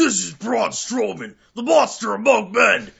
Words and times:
This 0.00 0.24
is 0.24 0.32
Braun 0.32 0.70
Strowman, 0.70 1.34
the 1.54 1.62
monster 1.62 2.14
among 2.14 2.52
men, 2.52 2.90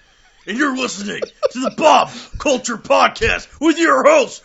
and 0.47 0.59
you're 0.59 0.77
listening 0.77 1.23
to 1.23 1.61
the 1.61 1.71
Bob 1.71 2.11
Culture 2.39 2.77
Podcast 2.77 3.49
with 3.59 3.79
your 3.79 4.05
host. 4.05 4.43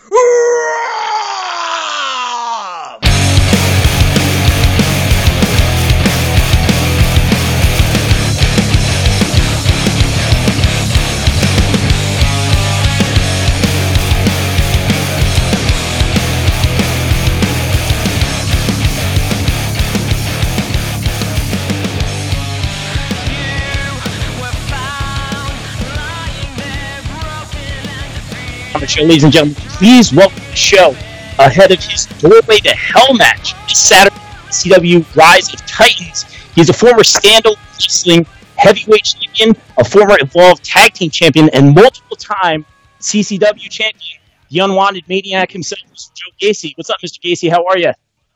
Show, 28.88 29.02
ladies 29.02 29.23
and 29.23 29.34
gentlemen. 29.34 29.55
Please 29.55 30.13
welcome 30.13 30.38
the 30.38 30.55
show 30.55 30.91
ahead 31.39 31.71
of 31.71 31.84
his 31.84 32.05
doorway 32.05 32.59
to 32.59 32.70
hell 32.70 33.16
match 33.16 33.53
this 33.67 33.80
Saturday. 33.80 34.16
TCW 34.55 35.16
Rise 35.16 35.53
of 35.53 35.66
Titans. 35.66 36.23
He's 36.53 36.70
a 36.70 36.73
former 36.73 37.03
Stand 37.03 37.45
Alone 37.45 37.57
Wrestling 37.73 38.26
heavyweight 38.57 39.03
champion, 39.03 39.55
a 39.77 39.84
former 39.84 40.17
Evolve 40.20 40.62
Tag 40.62 40.93
Team 40.93 41.09
champion, 41.09 41.49
and 41.49 41.73
multiple 41.73 42.16
time 42.16 42.63
CZW 42.99 43.70
champion. 43.70 44.21
The 44.49 44.59
unwanted 44.59 45.09
maniac 45.09 45.52
himself, 45.52 45.81
Mr. 45.91 46.13
Joe 46.13 46.31
Gacy. 46.40 46.77
What's 46.77 46.90
up, 46.90 46.98
Mr. 47.04 47.20
Gacy? 47.20 47.49
How 47.49 47.65
are 47.65 47.77
you? 47.77 47.91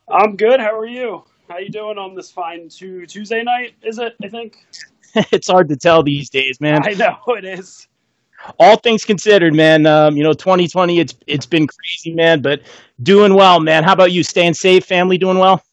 I'm 0.08 0.36
good. 0.36 0.60
How 0.60 0.78
are 0.78 0.88
you? 0.88 1.24
How 1.48 1.60
you 1.60 1.70
doing 1.70 1.98
on 1.98 2.16
this 2.16 2.32
fine 2.32 2.70
Tuesday 2.70 3.44
night? 3.44 3.76
Is 3.84 4.00
it? 4.00 4.16
I 4.24 4.28
think. 4.28 4.58
it's 5.32 5.48
hard 5.48 5.70
to 5.70 5.76
tell 5.76 6.02
these 6.02 6.30
days, 6.30 6.60
man. 6.60 6.82
I 6.84 6.94
know 6.94 7.18
it 7.28 7.46
is 7.46 7.88
all 8.60 8.78
things 8.78 9.06
considered, 9.06 9.54
man, 9.54 9.86
um, 9.86 10.16
you 10.16 10.24
know, 10.24 10.34
2020, 10.34 11.00
it's 11.00 11.16
it's 11.28 11.46
been 11.46 11.68
crazy, 11.68 12.14
man, 12.14 12.42
but 12.42 12.62
doing 13.04 13.34
well, 13.34 13.60
man. 13.60 13.84
How 13.84 13.94
about 13.94 14.12
you? 14.12 14.24
Staying 14.24 14.54
safe, 14.54 14.86
family 14.86 15.18
doing 15.18 15.38
well? 15.38 15.64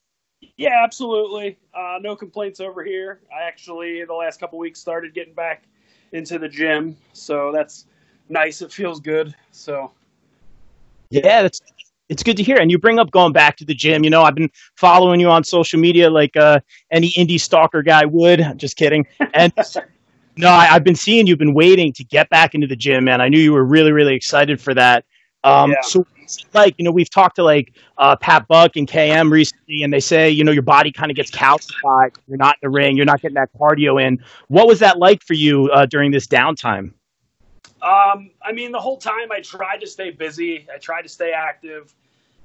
Yeah, 0.56 0.82
absolutely. 0.82 1.58
Uh, 1.74 1.98
no 2.00 2.16
complaints 2.16 2.60
over 2.60 2.82
here. 2.84 3.20
I 3.34 3.46
actually, 3.46 4.04
the 4.04 4.14
last 4.14 4.40
couple 4.40 4.58
weeks, 4.58 4.80
started 4.80 5.14
getting 5.14 5.34
back 5.34 5.64
into 6.12 6.38
the 6.38 6.48
gym, 6.48 6.96
so 7.12 7.52
that's 7.52 7.86
nice. 8.28 8.62
It 8.62 8.72
feels 8.72 9.00
good. 9.00 9.34
So, 9.52 9.92
yeah, 11.10 11.42
that's 11.42 11.60
it's 12.08 12.22
good 12.22 12.36
to 12.36 12.42
hear. 12.42 12.56
And 12.56 12.70
you 12.70 12.78
bring 12.78 12.98
up 12.98 13.10
going 13.10 13.32
back 13.32 13.56
to 13.56 13.64
the 13.64 13.74
gym. 13.74 14.04
You 14.04 14.10
know, 14.10 14.22
I've 14.22 14.34
been 14.34 14.50
following 14.76 15.20
you 15.20 15.28
on 15.30 15.44
social 15.44 15.80
media 15.80 16.08
like 16.10 16.36
uh, 16.36 16.60
any 16.90 17.10
indie 17.12 17.40
stalker 17.40 17.82
guy 17.82 18.04
would. 18.04 18.44
Just 18.56 18.76
kidding. 18.76 19.06
And 19.34 19.52
No, 20.38 20.50
I, 20.50 20.66
have 20.66 20.84
been 20.84 20.94
seeing 20.94 21.26
you've 21.26 21.38
been 21.38 21.54
waiting 21.54 21.92
to 21.94 22.04
get 22.04 22.28
back 22.28 22.54
into 22.54 22.66
the 22.66 22.76
gym, 22.76 23.04
man. 23.04 23.20
I 23.20 23.28
knew 23.28 23.38
you 23.38 23.52
were 23.52 23.64
really, 23.64 23.92
really 23.92 24.14
excited 24.14 24.60
for 24.60 24.74
that. 24.74 25.04
Um, 25.44 25.70
yeah. 25.70 25.76
So, 25.82 26.06
like, 26.52 26.74
you 26.76 26.84
know, 26.84 26.90
we've 26.90 27.08
talked 27.08 27.36
to 27.36 27.42
like 27.42 27.72
uh, 27.98 28.16
Pat 28.16 28.46
Buck 28.48 28.76
and 28.76 28.86
KM 28.86 29.30
recently, 29.30 29.82
and 29.82 29.92
they 29.92 30.00
say, 30.00 30.28
you 30.28 30.44
know, 30.44 30.52
your 30.52 30.62
body 30.62 30.92
kind 30.92 31.10
of 31.10 31.16
gets 31.16 31.30
calcified. 31.30 32.16
You're 32.26 32.36
not 32.36 32.56
in 32.56 32.68
the 32.68 32.70
ring. 32.70 32.96
You're 32.96 33.06
not 33.06 33.22
getting 33.22 33.36
that 33.36 33.50
cardio 33.58 34.02
in. 34.02 34.22
What 34.48 34.66
was 34.66 34.80
that 34.80 34.98
like 34.98 35.22
for 35.22 35.34
you 35.34 35.70
uh, 35.70 35.86
during 35.86 36.10
this 36.10 36.26
downtime? 36.26 36.92
Um, 37.80 38.30
I 38.42 38.52
mean, 38.52 38.72
the 38.72 38.80
whole 38.80 38.96
time 38.96 39.30
I 39.30 39.40
tried 39.40 39.78
to 39.78 39.86
stay 39.86 40.10
busy. 40.10 40.66
I 40.74 40.78
tried 40.78 41.02
to 41.02 41.08
stay 41.08 41.32
active. 41.32 41.94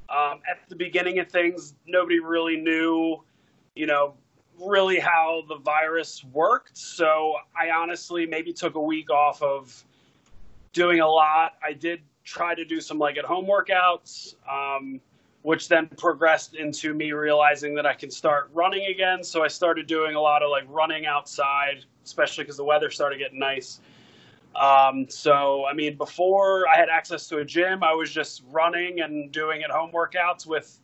Um, 0.09 0.41
at 0.49 0.59
the 0.69 0.75
beginning 0.75 1.19
of 1.19 1.29
things, 1.29 1.73
nobody 1.87 2.19
really 2.19 2.57
knew, 2.57 3.23
you 3.75 3.87
know, 3.87 4.13
really 4.59 4.99
how 4.99 5.43
the 5.47 5.57
virus 5.57 6.23
worked. 6.31 6.77
So 6.77 7.35
I 7.59 7.71
honestly 7.71 8.25
maybe 8.25 8.53
took 8.53 8.75
a 8.75 8.81
week 8.81 9.09
off 9.09 9.41
of 9.41 9.83
doing 10.73 10.99
a 10.99 11.07
lot. 11.07 11.53
I 11.63 11.73
did 11.73 12.01
try 12.23 12.55
to 12.55 12.65
do 12.65 12.79
some 12.79 12.97
like 12.99 13.17
at 13.17 13.25
home 13.25 13.45
workouts, 13.45 14.35
um, 14.49 15.01
which 15.41 15.67
then 15.67 15.87
progressed 15.97 16.55
into 16.55 16.93
me 16.93 17.11
realizing 17.11 17.73
that 17.75 17.85
I 17.85 17.93
can 17.93 18.11
start 18.11 18.49
running 18.53 18.85
again. 18.85 19.23
So 19.23 19.43
I 19.43 19.47
started 19.47 19.87
doing 19.87 20.15
a 20.15 20.21
lot 20.21 20.43
of 20.43 20.49
like 20.51 20.65
running 20.67 21.05
outside, 21.05 21.85
especially 22.05 22.43
because 22.43 22.57
the 22.57 22.63
weather 22.63 22.91
started 22.91 23.17
getting 23.17 23.39
nice. 23.39 23.79
Um, 24.55 25.07
so, 25.09 25.65
I 25.65 25.73
mean, 25.73 25.97
before 25.97 26.67
I 26.67 26.75
had 26.77 26.89
access 26.89 27.27
to 27.29 27.37
a 27.37 27.45
gym, 27.45 27.83
I 27.83 27.93
was 27.93 28.11
just 28.11 28.43
running 28.51 28.99
and 28.99 29.31
doing 29.31 29.63
at 29.63 29.71
home 29.71 29.91
workouts 29.91 30.45
with 30.45 30.80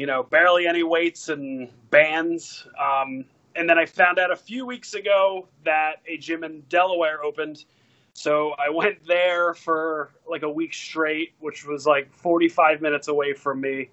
you 0.00 0.06
know, 0.06 0.22
barely 0.22 0.66
any 0.66 0.82
weights 0.82 1.28
and 1.28 1.68
bands. 1.90 2.66
Um, 2.82 3.22
and 3.54 3.68
then 3.68 3.78
I 3.78 3.84
found 3.84 4.18
out 4.18 4.30
a 4.30 4.36
few 4.36 4.64
weeks 4.64 4.94
ago 4.94 5.46
that 5.66 5.96
a 6.06 6.16
gym 6.16 6.42
in 6.42 6.62
Delaware 6.70 7.22
opened. 7.22 7.66
So 8.14 8.52
I 8.52 8.70
went 8.70 9.06
there 9.06 9.52
for 9.52 10.12
like 10.26 10.40
a 10.40 10.48
week 10.48 10.72
straight, 10.72 11.34
which 11.38 11.66
was 11.66 11.86
like 11.86 12.10
45 12.14 12.80
minutes 12.80 13.08
away 13.08 13.34
from 13.34 13.60
me. 13.60 13.90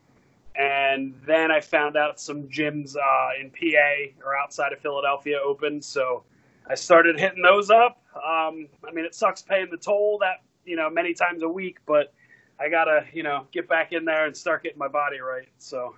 And 0.55 1.13
then 1.25 1.51
I 1.51 1.59
found 1.59 1.97
out 1.97 2.21
some 2.21 2.43
gyms 2.43 2.95
uh, 2.95 3.41
in 3.41 3.49
PA 3.49 4.25
or 4.25 4.33
outside 4.37 4.71
of 4.71 4.79
Philadelphia 4.79 5.37
opened. 5.43 5.83
So 5.83 6.23
I 6.69 6.75
started 6.75 7.19
hitting 7.19 7.41
those 7.41 7.69
up. 7.69 8.01
Um, 8.15 8.69
I 8.87 8.93
mean, 8.93 9.03
it 9.03 9.13
sucks 9.13 9.41
paying 9.41 9.67
the 9.69 9.77
toll 9.77 10.19
that, 10.21 10.37
you 10.63 10.77
know, 10.77 10.89
many 10.89 11.13
times 11.13 11.43
a 11.43 11.49
week, 11.49 11.79
but 11.85 12.13
I 12.59 12.69
gotta, 12.69 13.05
you 13.13 13.23
know, 13.23 13.45
get 13.51 13.67
back 13.69 13.93
in 13.93 14.05
there 14.05 14.25
and 14.25 14.35
start 14.35 14.63
getting 14.63 14.79
my 14.79 14.87
body 14.87 15.19
right. 15.19 15.47
So. 15.59 15.95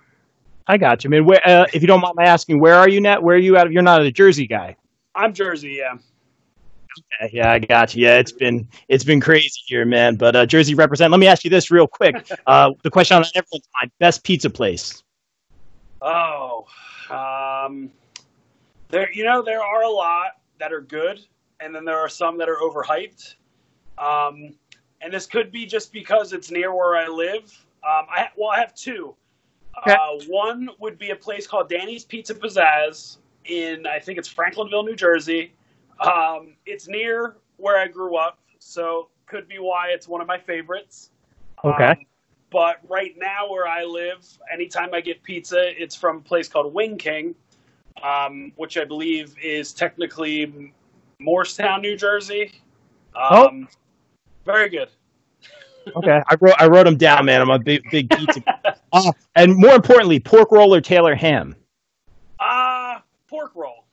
I 0.66 0.76
got 0.76 1.02
you, 1.02 1.10
man. 1.10 1.24
Where, 1.24 1.40
uh, 1.46 1.66
if 1.72 1.82
you 1.82 1.88
don't 1.88 2.00
mind 2.00 2.14
my 2.16 2.24
asking, 2.24 2.60
where 2.60 2.74
are 2.74 2.88
you 2.88 3.00
now? 3.00 3.20
Where 3.20 3.34
are 3.34 3.38
you 3.38 3.56
at? 3.56 3.66
Of 3.66 3.72
you're 3.72 3.82
not 3.82 4.02
a 4.02 4.12
Jersey 4.12 4.46
guy. 4.46 4.76
I'm 5.14 5.32
Jersey, 5.32 5.72
yeah. 5.78 5.94
Okay, 7.22 7.30
yeah, 7.32 7.52
I 7.52 7.58
got 7.58 7.94
you. 7.94 8.04
Yeah, 8.04 8.18
it's 8.18 8.32
been 8.32 8.68
it's 8.88 9.04
been 9.04 9.20
crazy 9.20 9.60
here, 9.66 9.84
man. 9.84 10.16
But 10.16 10.36
uh, 10.36 10.46
Jersey 10.46 10.74
represent. 10.74 11.10
Let 11.10 11.20
me 11.20 11.26
ask 11.26 11.44
you 11.44 11.50
this 11.50 11.70
real 11.70 11.86
quick. 11.86 12.26
Uh, 12.46 12.72
the 12.82 12.90
question 12.90 13.16
on 13.16 13.24
everyone's 13.34 13.68
mind: 13.80 13.92
best 14.00 14.24
pizza 14.24 14.50
place. 14.50 15.02
Oh, 16.02 16.66
um, 17.10 17.90
there. 18.88 19.12
You 19.12 19.24
know, 19.24 19.42
there 19.42 19.62
are 19.62 19.82
a 19.82 19.88
lot 19.88 20.40
that 20.58 20.72
are 20.72 20.80
good, 20.80 21.20
and 21.60 21.74
then 21.74 21.84
there 21.84 21.98
are 21.98 22.08
some 22.08 22.38
that 22.38 22.48
are 22.48 22.56
overhyped. 22.56 23.34
Um, 23.98 24.54
and 25.00 25.12
this 25.12 25.26
could 25.26 25.50
be 25.50 25.66
just 25.66 25.92
because 25.92 26.32
it's 26.32 26.50
near 26.50 26.74
where 26.74 26.96
I 26.96 27.08
live. 27.08 27.44
Um, 27.82 28.06
I 28.10 28.28
well, 28.36 28.50
I 28.50 28.60
have 28.60 28.74
two. 28.74 29.14
Okay. 29.80 29.94
Uh, 29.94 30.24
one 30.28 30.68
would 30.78 30.98
be 30.98 31.10
a 31.10 31.16
place 31.16 31.46
called 31.46 31.68
Danny's 31.68 32.04
Pizza 32.04 32.34
Pizzazz 32.34 33.18
in 33.44 33.86
I 33.86 33.98
think 33.98 34.18
it's 34.18 34.32
Franklinville, 34.32 34.84
New 34.84 34.96
Jersey. 34.96 35.52
Um, 36.00 36.54
it's 36.66 36.88
near 36.88 37.36
where 37.56 37.78
I 37.78 37.86
grew 37.86 38.16
up, 38.16 38.38
so 38.58 39.08
could 39.26 39.48
be 39.48 39.58
why 39.58 39.88
it's 39.90 40.08
one 40.08 40.20
of 40.20 40.26
my 40.26 40.38
favorites. 40.38 41.10
Okay. 41.64 41.84
Um, 41.84 41.96
but 42.50 42.78
right 42.88 43.14
now, 43.16 43.48
where 43.48 43.68
I 43.68 43.84
live, 43.84 44.26
anytime 44.52 44.92
I 44.92 45.00
get 45.00 45.22
pizza, 45.22 45.80
it's 45.80 45.94
from 45.94 46.18
a 46.18 46.20
place 46.20 46.48
called 46.48 46.74
Wing 46.74 46.98
King, 46.98 47.34
um, 48.02 48.52
which 48.56 48.76
I 48.76 48.84
believe 48.84 49.36
is 49.40 49.72
technically 49.72 50.72
Morristown, 51.20 51.80
New 51.80 51.96
Jersey. 51.96 52.52
Oh. 53.14 53.46
Um, 53.46 53.68
oh. 53.70 53.76
Very 54.44 54.68
good. 54.68 54.88
okay, 55.96 56.20
I 56.28 56.36
wrote 56.40 56.54
I 56.58 56.66
wrote 56.66 56.84
them 56.84 56.96
down, 56.96 57.24
man. 57.24 57.40
I'm 57.40 57.50
a 57.50 57.58
big 57.58 57.82
big 57.90 58.10
pizza. 58.10 58.42
uh, 58.92 59.12
and 59.36 59.56
more 59.56 59.74
importantly, 59.74 60.20
pork 60.20 60.52
roll 60.52 60.74
or 60.74 60.80
Taylor 60.80 61.14
ham. 61.14 61.56
Ah, 62.38 62.96
uh, 62.96 63.00
pork 63.28 63.52
roll. 63.54 63.84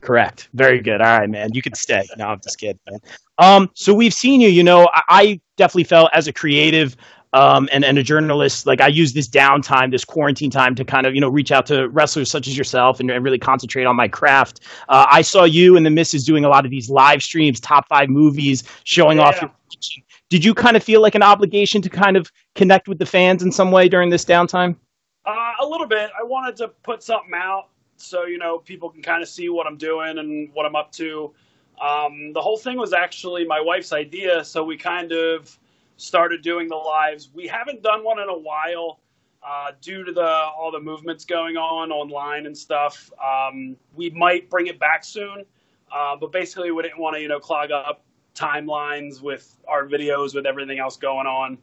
Correct. 0.00 0.48
Very 0.54 0.80
good. 0.80 1.00
All 1.00 1.18
right, 1.18 1.28
man. 1.28 1.50
You 1.52 1.62
can 1.62 1.74
stay. 1.74 2.06
No, 2.16 2.28
I'm 2.28 2.40
just 2.40 2.58
kidding, 2.58 2.78
man. 2.90 3.00
Um, 3.38 3.70
so 3.74 3.94
we've 3.94 4.14
seen 4.14 4.40
you. 4.40 4.48
You 4.48 4.62
know, 4.62 4.88
I, 4.94 5.02
I 5.08 5.40
definitely 5.56 5.84
felt 5.84 6.10
as 6.14 6.26
a 6.26 6.32
creative. 6.32 6.96
Um, 7.32 7.68
and, 7.70 7.84
and 7.84 7.96
a 7.96 8.02
journalist, 8.02 8.66
like 8.66 8.80
I 8.80 8.88
use 8.88 9.12
this 9.12 9.28
downtime, 9.28 9.92
this 9.92 10.04
quarantine 10.04 10.50
time 10.50 10.74
to 10.74 10.84
kind 10.84 11.06
of, 11.06 11.14
you 11.14 11.20
know, 11.20 11.28
reach 11.28 11.52
out 11.52 11.64
to 11.66 11.88
wrestlers 11.90 12.28
such 12.28 12.48
as 12.48 12.58
yourself 12.58 12.98
and, 12.98 13.08
and 13.08 13.24
really 13.24 13.38
concentrate 13.38 13.84
on 13.84 13.94
my 13.94 14.08
craft. 14.08 14.60
Uh, 14.88 15.06
I 15.08 15.22
saw 15.22 15.44
you 15.44 15.76
and 15.76 15.86
the 15.86 15.90
missus 15.90 16.24
doing 16.24 16.44
a 16.44 16.48
lot 16.48 16.64
of 16.64 16.72
these 16.72 16.90
live 16.90 17.22
streams, 17.22 17.60
top 17.60 17.86
five 17.88 18.08
movies, 18.08 18.64
showing 18.82 19.18
yeah. 19.18 19.24
off 19.24 19.40
your 19.40 19.52
did 20.30 20.44
you 20.44 20.54
kind 20.54 20.76
of 20.76 20.82
feel 20.82 21.02
like 21.02 21.14
an 21.14 21.22
obligation 21.22 21.82
to 21.82 21.90
kind 21.90 22.16
of 22.16 22.32
connect 22.54 22.88
with 22.88 22.98
the 22.98 23.06
fans 23.06 23.42
in 23.42 23.50
some 23.50 23.72
way 23.72 23.88
during 23.88 24.10
this 24.10 24.24
downtime? 24.24 24.76
Uh, 25.26 25.52
a 25.60 25.66
little 25.66 25.86
bit. 25.86 26.10
I 26.18 26.22
wanted 26.22 26.56
to 26.56 26.68
put 26.68 27.02
something 27.02 27.32
out 27.34 27.68
so 27.96 28.24
you 28.24 28.38
know 28.38 28.58
people 28.58 28.88
can 28.88 29.02
kind 29.02 29.22
of 29.22 29.28
see 29.28 29.48
what 29.48 29.66
I'm 29.66 29.76
doing 29.76 30.18
and 30.18 30.48
what 30.54 30.64
I'm 30.64 30.76
up 30.76 30.92
to. 30.92 31.34
Um, 31.82 32.32
the 32.32 32.40
whole 32.40 32.56
thing 32.56 32.78
was 32.78 32.92
actually 32.92 33.44
my 33.44 33.60
wife's 33.60 33.92
idea, 33.92 34.44
so 34.44 34.64
we 34.64 34.76
kind 34.76 35.12
of 35.12 35.58
started 36.00 36.42
doing 36.42 36.68
the 36.68 36.76
lives. 36.76 37.30
We 37.34 37.46
haven't 37.46 37.82
done 37.82 38.04
one 38.04 38.18
in 38.18 38.28
a 38.28 38.38
while 38.38 39.00
uh, 39.42 39.72
due 39.80 40.04
to 40.04 40.12
the 40.12 40.26
all 40.26 40.70
the 40.70 40.80
movements 40.80 41.24
going 41.24 41.56
on 41.56 41.90
online 41.90 42.46
and 42.46 42.56
stuff. 42.56 43.10
Um, 43.22 43.76
we 43.94 44.10
might 44.10 44.50
bring 44.50 44.66
it 44.66 44.78
back 44.78 45.04
soon, 45.04 45.44
uh, 45.94 46.16
but 46.16 46.32
basically 46.32 46.70
we 46.70 46.82
didn't 46.82 46.98
want 46.98 47.16
to 47.16 47.22
you 47.22 47.28
know 47.28 47.38
clog 47.38 47.70
up 47.70 48.04
timelines 48.34 49.20
with 49.20 49.56
our 49.68 49.86
videos 49.86 50.34
with 50.34 50.46
everything 50.46 50.78
else 50.78 50.96
going 50.96 51.26
on. 51.26 51.58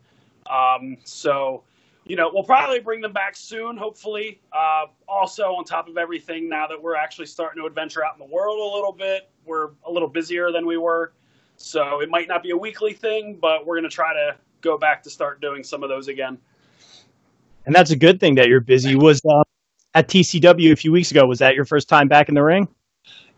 Um, 0.50 0.98
so 1.04 1.64
you 2.08 2.16
know, 2.16 2.32
we'll 2.34 2.44
probably 2.44 2.80
bring 2.80 3.02
them 3.02 3.12
back 3.12 3.36
soon, 3.36 3.76
hopefully. 3.76 4.40
Uh, 4.54 4.86
also, 5.10 5.54
on 5.56 5.66
top 5.66 5.90
of 5.90 5.98
everything, 5.98 6.48
now 6.48 6.66
that 6.68 6.82
we're 6.82 6.96
actually 6.96 7.26
starting 7.26 7.62
to 7.62 7.68
adventure 7.68 8.04
out 8.04 8.14
in 8.14 8.20
the 8.20 8.34
world 8.34 8.60
a 8.60 8.76
little 8.76 8.94
bit, 8.94 9.30
we're 9.46 9.72
a 9.86 9.92
little 9.92 10.08
busier 10.08 10.52
than 10.52 10.66
we 10.66 10.78
were. 10.78 11.12
So 11.58 12.02
it 12.02 12.10
might 12.10 12.28
not 12.28 12.44
be 12.44 12.52
a 12.52 12.58
weekly 12.58 12.94
thing, 12.94 13.38
but 13.42 13.66
we're 13.66 13.76
going 13.76 13.90
to 13.90 13.94
try 13.94 14.14
to 14.14 14.36
go 14.62 14.78
back 14.78 15.04
to 15.04 15.10
start 15.10 15.42
doing 15.42 15.64
some 15.64 15.84
of 15.84 15.90
those 15.90 16.08
again. 16.08 16.38
And 17.66 17.76
that's 17.76 17.92
a 17.92 17.96
good 17.96 18.20
thing 18.20 18.36
that 18.36 18.48
you're 18.48 18.62
busy. 18.62 18.96
Was 18.96 19.22
uh, 19.26 19.44
at 19.94 20.08
TCW 20.08 20.72
a 20.72 20.76
few 20.76 20.92
weeks 20.92 21.12
ago. 21.12 21.26
Was 21.26 21.40
that 21.40 21.56
your 21.56 21.66
first 21.66 21.90
time 21.90 22.08
back 22.08 22.30
in 22.30 22.36
the 22.36 22.44
ring? 22.44 22.68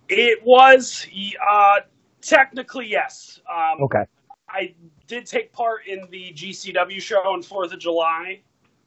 It 0.09 0.43
was 0.43 1.07
uh, 1.51 1.79
technically 2.21 2.87
yes. 2.87 3.39
Um, 3.49 3.83
okay. 3.83 4.03
I 4.49 4.73
did 5.07 5.25
take 5.25 5.51
part 5.51 5.87
in 5.87 6.07
the 6.11 6.33
GCW 6.33 7.01
show 7.01 7.19
on 7.19 7.41
Fourth 7.41 7.71
of 7.71 7.79
July, 7.79 8.41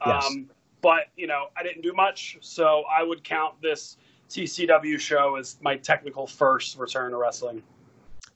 Yes. 0.05 0.27
um, 0.27 0.51
but 0.81 1.05
you 1.17 1.27
know 1.27 1.47
I 1.57 1.63
didn't 1.63 1.83
do 1.83 1.93
much, 1.93 2.39
so 2.41 2.85
I 2.91 3.03
would 3.03 3.23
count 3.23 3.61
this 3.63 3.97
TCW 4.29 4.99
show 4.99 5.37
as 5.37 5.57
my 5.61 5.77
technical 5.77 6.27
first 6.27 6.79
return 6.79 7.13
to 7.13 7.17
wrestling. 7.17 7.63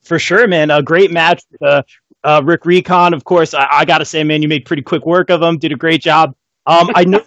For 0.07 0.19
sure, 0.19 0.47
man. 0.47 0.71
A 0.71 0.81
great 0.81 1.11
match. 1.11 1.43
Uh, 1.61 1.81
uh, 2.23 2.41
Rick 2.43 2.65
Recon, 2.65 3.13
of 3.13 3.25
course. 3.25 3.53
I, 3.53 3.67
I 3.69 3.85
got 3.85 3.97
to 3.97 4.05
say, 4.05 4.23
man, 4.23 4.41
you 4.41 4.47
made 4.47 4.65
pretty 4.65 4.81
quick 4.81 5.05
work 5.05 5.29
of 5.29 5.41
him. 5.41 5.57
Did 5.57 5.73
a 5.73 5.75
great 5.75 6.01
job. 6.01 6.33
Um, 6.65 6.89
I 6.95 7.03
know. 7.03 7.23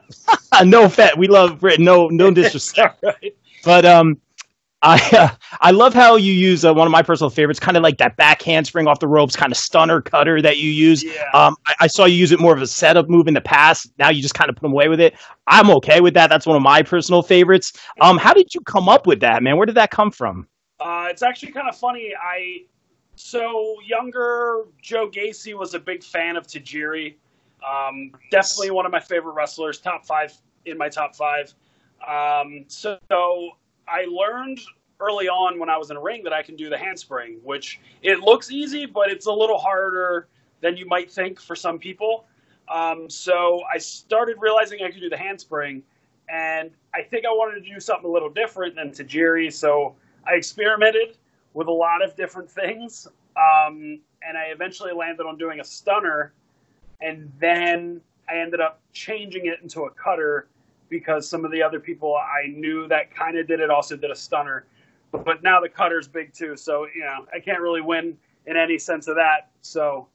no 0.64 0.84
offense. 0.84 1.16
We 1.16 1.26
love 1.26 1.62
Rick. 1.62 1.80
No, 1.80 2.08
no 2.08 2.30
disrespect. 2.30 3.02
right. 3.02 3.36
But 3.64 3.84
um, 3.84 4.20
I 4.82 5.00
uh, 5.12 5.28
I 5.60 5.72
love 5.72 5.94
how 5.94 6.14
you 6.14 6.32
use 6.32 6.64
uh, 6.64 6.72
one 6.72 6.86
of 6.86 6.92
my 6.92 7.02
personal 7.02 7.30
favorites, 7.30 7.58
kind 7.58 7.76
of 7.76 7.82
like 7.82 7.98
that 7.98 8.16
back 8.16 8.42
handspring 8.42 8.86
off 8.86 9.00
the 9.00 9.08
ropes, 9.08 9.34
kind 9.34 9.50
of 9.50 9.58
stunner 9.58 10.00
cutter 10.00 10.40
that 10.42 10.58
you 10.58 10.70
use. 10.70 11.02
Yeah. 11.02 11.28
Um, 11.34 11.56
I, 11.66 11.74
I 11.80 11.86
saw 11.88 12.04
you 12.04 12.16
use 12.16 12.30
it 12.30 12.40
more 12.40 12.54
of 12.54 12.62
a 12.62 12.66
setup 12.66 13.08
move 13.08 13.26
in 13.26 13.34
the 13.34 13.40
past. 13.40 13.92
Now 13.98 14.10
you 14.10 14.22
just 14.22 14.34
kind 14.34 14.48
of 14.48 14.56
put 14.56 14.62
them 14.62 14.72
away 14.72 14.88
with 14.88 15.00
it. 15.00 15.14
I'm 15.46 15.70
okay 15.70 16.00
with 16.00 16.14
that. 16.14 16.28
That's 16.28 16.46
one 16.46 16.56
of 16.56 16.62
my 16.62 16.82
personal 16.82 17.22
favorites. 17.22 17.72
Um, 18.00 18.16
how 18.16 18.32
did 18.32 18.54
you 18.54 18.60
come 18.60 18.88
up 18.88 19.06
with 19.06 19.20
that, 19.20 19.42
man? 19.42 19.56
Where 19.56 19.66
did 19.66 19.76
that 19.76 19.90
come 19.90 20.10
from? 20.10 20.46
Uh, 20.80 21.06
it's 21.10 21.22
actually 21.22 21.52
kind 21.52 21.68
of 21.68 21.76
funny. 21.76 22.12
I 22.20 22.64
so 23.14 23.76
younger 23.86 24.64
Joe 24.80 25.08
Gacy 25.08 25.54
was 25.56 25.74
a 25.74 25.78
big 25.78 26.02
fan 26.02 26.36
of 26.36 26.46
Tajiri. 26.46 27.14
Um, 27.66 28.12
definitely 28.30 28.70
one 28.70 28.86
of 28.86 28.92
my 28.92 29.00
favorite 29.00 29.32
wrestlers. 29.32 29.78
Top 29.78 30.04
five 30.04 30.32
in 30.64 30.76
my 30.78 30.88
top 30.88 31.14
five. 31.14 31.54
Um, 32.06 32.64
so 32.66 32.98
I 33.86 34.06
learned 34.10 34.60
early 35.00 35.28
on 35.28 35.58
when 35.58 35.68
I 35.68 35.76
was 35.76 35.90
in 35.90 35.96
a 35.96 36.00
ring 36.00 36.22
that 36.24 36.32
I 36.32 36.42
can 36.42 36.56
do 36.56 36.68
the 36.68 36.78
handspring, 36.78 37.40
which 37.42 37.80
it 38.02 38.20
looks 38.20 38.50
easy, 38.50 38.86
but 38.86 39.10
it's 39.10 39.26
a 39.26 39.32
little 39.32 39.58
harder 39.58 40.28
than 40.60 40.76
you 40.76 40.86
might 40.86 41.10
think 41.10 41.40
for 41.40 41.56
some 41.56 41.78
people. 41.78 42.24
Um, 42.68 43.10
so 43.10 43.62
I 43.72 43.78
started 43.78 44.36
realizing 44.40 44.80
I 44.82 44.90
could 44.90 45.00
do 45.00 45.10
the 45.10 45.16
handspring, 45.16 45.82
and 46.28 46.70
I 46.94 47.02
think 47.02 47.26
I 47.26 47.30
wanted 47.30 47.64
to 47.64 47.74
do 47.74 47.80
something 47.80 48.08
a 48.08 48.12
little 48.12 48.30
different 48.30 48.76
than 48.76 48.90
Tajiri. 48.90 49.52
So 49.52 49.96
I 50.26 50.34
experimented 50.34 51.16
with 51.54 51.68
a 51.68 51.72
lot 51.72 52.02
of 52.02 52.16
different 52.16 52.50
things, 52.50 53.06
um, 53.36 54.00
and 54.26 54.38
I 54.38 54.44
eventually 54.52 54.92
landed 54.92 55.24
on 55.26 55.36
doing 55.36 55.60
a 55.60 55.64
stunner, 55.64 56.32
and 57.00 57.30
then 57.38 58.00
I 58.28 58.38
ended 58.38 58.60
up 58.60 58.80
changing 58.92 59.46
it 59.46 59.60
into 59.62 59.82
a 59.84 59.90
cutter 59.90 60.48
because 60.88 61.28
some 61.28 61.44
of 61.44 61.50
the 61.50 61.62
other 61.62 61.80
people 61.80 62.14
I 62.14 62.48
knew 62.48 62.86
that 62.88 63.14
kind 63.14 63.38
of 63.38 63.46
did 63.46 63.60
it 63.60 63.70
also 63.70 63.96
did 63.96 64.10
a 64.10 64.16
stunner, 64.16 64.66
but, 65.10 65.24
but 65.24 65.42
now 65.42 65.60
the 65.60 65.68
cutter's 65.68 66.06
big 66.08 66.32
too, 66.32 66.56
so 66.56 66.86
you 66.94 67.00
know 67.02 67.26
I 67.34 67.40
can't 67.40 67.60
really 67.60 67.80
win 67.80 68.16
in 68.46 68.56
any 68.56 68.78
sense 68.78 69.08
of 69.08 69.16
that. 69.16 69.50
So 69.60 70.08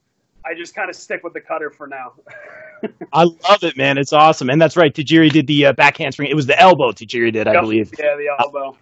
I 0.46 0.54
just 0.54 0.76
kind 0.76 0.90
of 0.90 0.96
stick 0.96 1.24
with 1.24 1.34
the 1.34 1.42
cutter 1.42 1.70
for 1.70 1.88
now. 1.88 2.14
I 3.14 3.24
love 3.24 3.64
it, 3.64 3.76
man. 3.76 3.98
It's 3.98 4.14
awesome. 4.14 4.50
And 4.50 4.62
that's 4.62 4.78
right. 4.78 4.94
Tajiri 4.94 5.32
did 5.32 5.48
the 5.48 5.68
uh, 5.68 5.74
back 5.74 5.98
handspring. 5.98 6.30
It 6.30 6.36
was 6.36 6.46
the 6.46 6.60
elbow 6.60 6.92
Tajiri 6.92 7.34
did, 7.34 7.48
I 7.48 7.54
Yep. 7.54 7.62
believe. 7.62 7.92
Yeah, 7.98 8.16
the 8.16 8.36
elbow. 8.40 8.78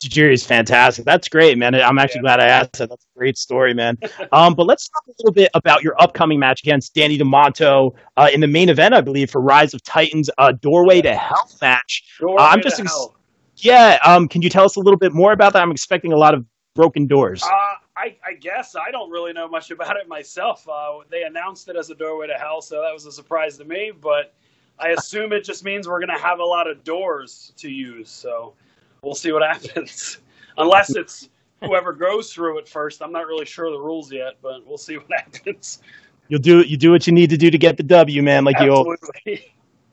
Tajiri 0.00 0.32
is 0.32 0.44
fantastic. 0.44 1.04
That's 1.04 1.28
great, 1.28 1.58
man. 1.58 1.74
I'm 1.74 1.98
actually 1.98 2.22
glad 2.22 2.40
I 2.40 2.46
asked 2.46 2.78
that. 2.78 2.88
That's 2.88 3.04
a 3.04 3.18
great 3.18 3.38
story, 3.38 3.74
man. 3.74 3.98
Um, 4.32 4.54
but 4.54 4.66
let's 4.66 4.88
talk 4.88 5.02
a 5.08 5.12
little 5.18 5.32
bit 5.32 5.50
about 5.54 5.82
your 5.82 6.00
upcoming 6.00 6.38
match 6.38 6.62
against 6.62 6.94
Danny 6.94 7.18
Demanto 7.18 7.94
uh, 8.16 8.28
in 8.32 8.40
the 8.40 8.46
main 8.46 8.68
event, 8.68 8.94
I 8.94 9.00
believe, 9.00 9.28
for 9.30 9.40
Rise 9.40 9.74
of 9.74 9.82
Titans, 9.82 10.30
uh, 10.38 10.52
Doorway 10.52 11.00
to 11.02 11.14
Hell 11.14 11.50
match. 11.60 12.04
Doorway 12.20 12.42
I'm 12.42 12.58
to 12.58 12.68
just 12.68 12.80
ex-. 12.80 13.08
Yeah. 13.56 13.98
Um, 14.04 14.28
can 14.28 14.42
you 14.42 14.48
tell 14.48 14.64
us 14.64 14.76
a 14.76 14.80
little 14.80 14.98
bit 14.98 15.12
more 15.12 15.32
about 15.32 15.52
that? 15.54 15.62
I'm 15.62 15.72
expecting 15.72 16.12
a 16.12 16.16
lot 16.16 16.34
of 16.34 16.44
broken 16.74 17.06
doors. 17.06 17.42
Uh, 17.42 17.48
I, 17.96 18.16
I 18.24 18.34
guess 18.38 18.76
I 18.76 18.90
don't 18.90 19.10
really 19.10 19.32
know 19.32 19.48
much 19.48 19.70
about 19.72 19.96
it 19.96 20.08
myself. 20.08 20.66
Uh, 20.68 20.98
they 21.10 21.24
announced 21.24 21.68
it 21.68 21.76
as 21.76 21.90
a 21.90 21.94
doorway 21.94 22.28
to 22.28 22.34
hell, 22.34 22.62
so 22.62 22.82
that 22.82 22.92
was 22.92 23.06
a 23.06 23.12
surprise 23.12 23.58
to 23.58 23.64
me. 23.64 23.90
But 23.98 24.34
I 24.78 24.90
assume 24.90 25.32
it 25.32 25.44
just 25.44 25.64
means 25.64 25.88
we're 25.88 26.00
going 26.00 26.16
to 26.16 26.22
have 26.22 26.38
a 26.38 26.44
lot 26.44 26.68
of 26.68 26.84
doors 26.84 27.52
to 27.58 27.70
use. 27.70 28.10
So 28.10 28.54
we'll 29.02 29.14
see 29.14 29.32
what 29.32 29.42
happens. 29.42 30.18
Unless 30.58 30.96
it's 30.96 31.28
whoever 31.62 31.92
goes 31.92 32.32
through 32.32 32.58
it 32.58 32.68
first. 32.68 33.02
I'm 33.02 33.12
not 33.12 33.26
really 33.26 33.46
sure 33.46 33.66
of 33.66 33.72
the 33.72 33.80
rules 33.80 34.12
yet, 34.12 34.34
but 34.42 34.66
we'll 34.66 34.78
see 34.78 34.96
what 34.96 35.06
happens. 35.10 35.80
You'll 36.28 36.40
do 36.40 36.60
you 36.60 36.76
do 36.76 36.92
what 36.92 37.06
you 37.06 37.12
need 37.12 37.30
to 37.30 37.36
do 37.36 37.50
to 37.50 37.58
get 37.58 37.76
the 37.76 37.82
W, 37.82 38.22
man. 38.22 38.44
Like 38.44 38.60
you. 38.60 38.96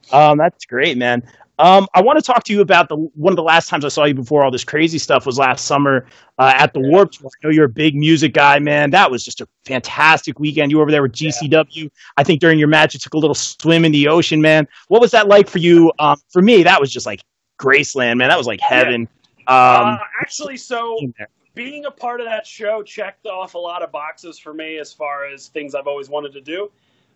Um, 0.09 0.37
that's 0.37 0.65
great, 0.65 0.97
man. 0.97 1.21
Um, 1.59 1.87
I 1.93 2.01
want 2.01 2.19
to 2.19 2.21
talk 2.21 2.43
to 2.45 2.53
you 2.53 2.61
about 2.61 2.87
the 2.87 2.95
one 2.95 3.33
of 3.33 3.35
the 3.35 3.43
last 3.43 3.67
times 3.67 3.83
I 3.83 3.87
saw 3.87 4.05
you 4.05 4.13
before 4.13 4.43
all 4.43 4.51
this 4.51 4.63
crazy 4.63 4.99
stuff 4.99 5.25
was 5.25 5.39
last 5.39 5.65
summer 5.65 6.05
uh, 6.37 6.53
at 6.55 6.73
the 6.73 6.79
Warped 6.79 7.15
Tour. 7.15 7.29
I 7.43 7.47
know 7.47 7.51
you're 7.51 7.65
a 7.65 7.69
big 7.69 7.95
music 7.95 8.33
guy, 8.33 8.59
man. 8.59 8.91
That 8.91 9.09
was 9.09 9.23
just 9.23 9.41
a 9.41 9.47
fantastic 9.65 10.39
weekend. 10.39 10.69
You 10.69 10.77
were 10.77 10.83
over 10.83 10.91
there 10.91 11.01
with 11.01 11.13
GCW. 11.13 11.89
I 12.15 12.23
think 12.23 12.39
during 12.39 12.59
your 12.59 12.67
match, 12.67 12.93
you 12.93 12.99
took 12.99 13.15
a 13.15 13.17
little 13.17 13.35
swim 13.35 13.85
in 13.85 13.91
the 13.91 14.07
ocean, 14.07 14.39
man. 14.39 14.67
What 14.87 15.01
was 15.01 15.11
that 15.11 15.27
like 15.27 15.49
for 15.49 15.57
you? 15.57 15.91
Um, 15.97 16.21
for 16.29 16.43
me, 16.43 16.61
that 16.63 16.79
was 16.79 16.91
just 16.91 17.07
like 17.07 17.23
Graceland, 17.57 18.17
man. 18.17 18.29
That 18.29 18.37
was 18.37 18.47
like 18.47 18.59
heaven. 18.61 19.07
uh, 19.47 19.51
Um, 19.51 19.99
actually, 20.21 20.57
so 20.57 20.97
being 21.55 21.85
a 21.85 21.91
part 21.91 22.21
of 22.21 22.27
that 22.27 22.45
show 22.45 22.83
checked 22.83 23.25
off 23.25 23.55
a 23.55 23.57
lot 23.57 23.81
of 23.81 23.91
boxes 23.91 24.37
for 24.37 24.53
me 24.53 24.77
as 24.77 24.93
far 24.93 25.25
as 25.25 25.47
things 25.47 25.73
I've 25.73 25.87
always 25.87 26.09
wanted 26.09 26.33
to 26.33 26.41
do. 26.41 26.71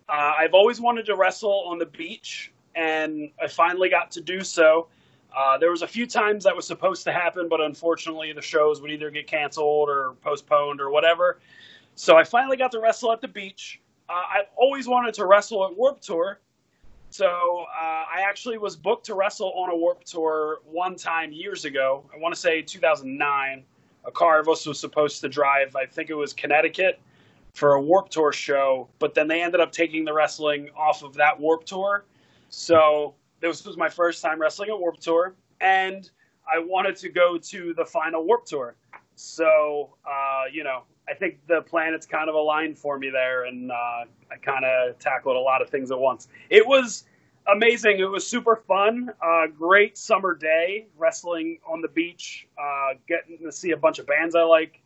Uh, 0.10 0.34
I've 0.38 0.54
always 0.54 0.82
wanted 0.82 1.06
to 1.06 1.16
wrestle 1.16 1.64
on 1.68 1.78
the 1.78 1.86
beach, 1.86 2.52
and 2.76 3.30
I 3.42 3.48
finally 3.48 3.88
got 3.90 4.12
to 4.12 4.22
do 4.22 4.42
so. 4.42 4.88
Uh, 5.36 5.58
there 5.58 5.72
was 5.72 5.82
a 5.84 5.88
few 5.88 6.06
times 6.06 6.44
that 6.44 6.56
was 6.56 6.66
supposed 6.68 7.04
to 7.06 7.12
happen, 7.12 7.48
but 7.48 7.62
unfortunately, 7.62 8.34
the 8.34 8.42
shows 8.42 8.82
would 8.82 8.92
either 8.92 9.10
get 9.10 9.28
canceled 9.28 9.90
or 9.90 10.16
postponed 10.22 10.82
or 10.82 10.90
whatever. 10.90 11.40
So 11.96 12.18
I 12.18 12.24
finally 12.24 12.58
got 12.58 12.72
to 12.72 12.80
wrestle 12.80 13.12
at 13.14 13.22
the 13.22 13.28
beach. 13.28 13.80
Uh, 14.10 14.24
I've 14.40 14.48
always 14.58 14.88
wanted 14.88 15.14
to 15.14 15.26
wrestle 15.26 15.66
at 15.66 15.78
Warped 15.78 16.04
Tour. 16.04 16.40
So 17.12 17.28
uh, 17.28 18.06
I 18.16 18.24
actually 18.26 18.58
was 18.58 18.78
booked 18.78 19.06
to 19.08 19.16
wrestle 19.16 19.52
on 19.52 19.70
a 19.70 19.76
Warped 19.76 20.08
Tour 20.08 20.60
one 20.64 20.96
time 20.96 21.34
years 21.34 21.66
ago. 21.66 22.06
I 22.14 22.18
want 22.18 22.34
to 22.34 22.40
say 22.40 22.62
2009. 22.62 23.64
A 24.06 24.12
car 24.12 24.40
of 24.40 24.48
us 24.48 24.66
was 24.66 24.80
supposed 24.80 25.20
to 25.22 25.28
drive. 25.28 25.76
I 25.76 25.86
think 25.86 26.10
it 26.10 26.14
was 26.14 26.32
Connecticut 26.32 27.02
for 27.54 27.74
a 27.74 27.82
Warped 27.82 28.14
Tour 28.14 28.32
show, 28.32 28.88
but 28.98 29.14
then 29.14 29.28
they 29.28 29.42
ended 29.42 29.60
up 29.60 29.74
taking 29.74 30.06
the 30.06 30.14
wrestling 30.14 30.70
off 30.76 31.04
of 31.04 31.14
that 31.16 31.38
Warped 31.38 31.68
Tour. 31.68 32.06
So 32.50 33.14
this 33.42 33.66
was 33.66 33.76
my 33.76 33.90
first 33.90 34.22
time 34.22 34.40
wrestling 34.40 34.70
at 34.70 34.80
Warped 34.80 35.02
Tour, 35.02 35.36
and 35.60 36.10
I 36.52 36.60
wanted 36.60 36.96
to 36.96 37.10
go 37.10 37.38
to 37.38 37.74
the 37.74 37.86
final 37.86 38.26
Warped 38.26 38.48
Tour. 38.48 38.76
So 39.16 39.98
uh, 40.06 40.44
you 40.52 40.64
know, 40.64 40.84
I 41.12 41.14
think 41.14 41.46
the 41.48 41.62
planets 41.62 42.06
kind 42.06 42.30
of 42.30 42.36
aligned 42.36 42.78
for 42.78 42.98
me 42.98 43.10
there, 43.10 43.44
and 43.44 43.70
uh, 43.70 44.06
I 44.32 44.38
kind 44.42 44.64
of 44.64 44.98
tackled 44.98 45.36
a 45.36 45.40
lot 45.40 45.62
of 45.62 45.70
things 45.70 45.92
at 45.92 46.00
once. 46.00 46.30
It 46.50 46.66
was 46.66 47.04
amazing. 47.52 48.00
It 48.00 48.10
was 48.10 48.26
super 48.26 48.56
fun. 48.56 49.10
Uh, 49.22 49.48
great 49.48 49.98
summer 49.98 50.34
day 50.34 50.88
wrestling 50.98 51.60
on 51.70 51.82
the 51.82 51.90
beach, 51.90 52.48
uh, 52.58 52.94
getting 53.10 53.38
to 53.40 53.52
see 53.52 53.72
a 53.72 53.78
bunch 53.78 54.00
of 54.00 54.08
bands 54.08 54.36
I 54.36 54.44
like. 54.44 54.82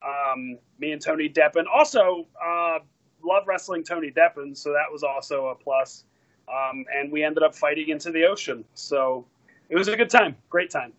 Um, 0.00 0.58
me 0.78 0.92
and 0.92 1.02
Tony 1.02 1.28
Deppen. 1.28 1.64
Also, 1.66 2.26
uh, 2.40 2.78
love 3.24 3.42
wrestling 3.48 3.82
Tony 3.82 4.12
Deppen, 4.12 4.56
so 4.56 4.70
that 4.70 4.92
was 4.92 5.02
also 5.02 5.46
a 5.46 5.56
plus. 5.56 6.04
Um, 6.46 6.84
and 6.94 7.10
we 7.10 7.24
ended 7.24 7.42
up 7.42 7.54
fighting 7.54 7.88
into 7.88 8.12
the 8.12 8.26
ocean. 8.26 8.64
So 8.74 9.26
it 9.70 9.76
was 9.76 9.88
a 9.88 9.96
good 9.96 10.10
time. 10.10 10.36
Great 10.50 10.70
time. 10.70 10.92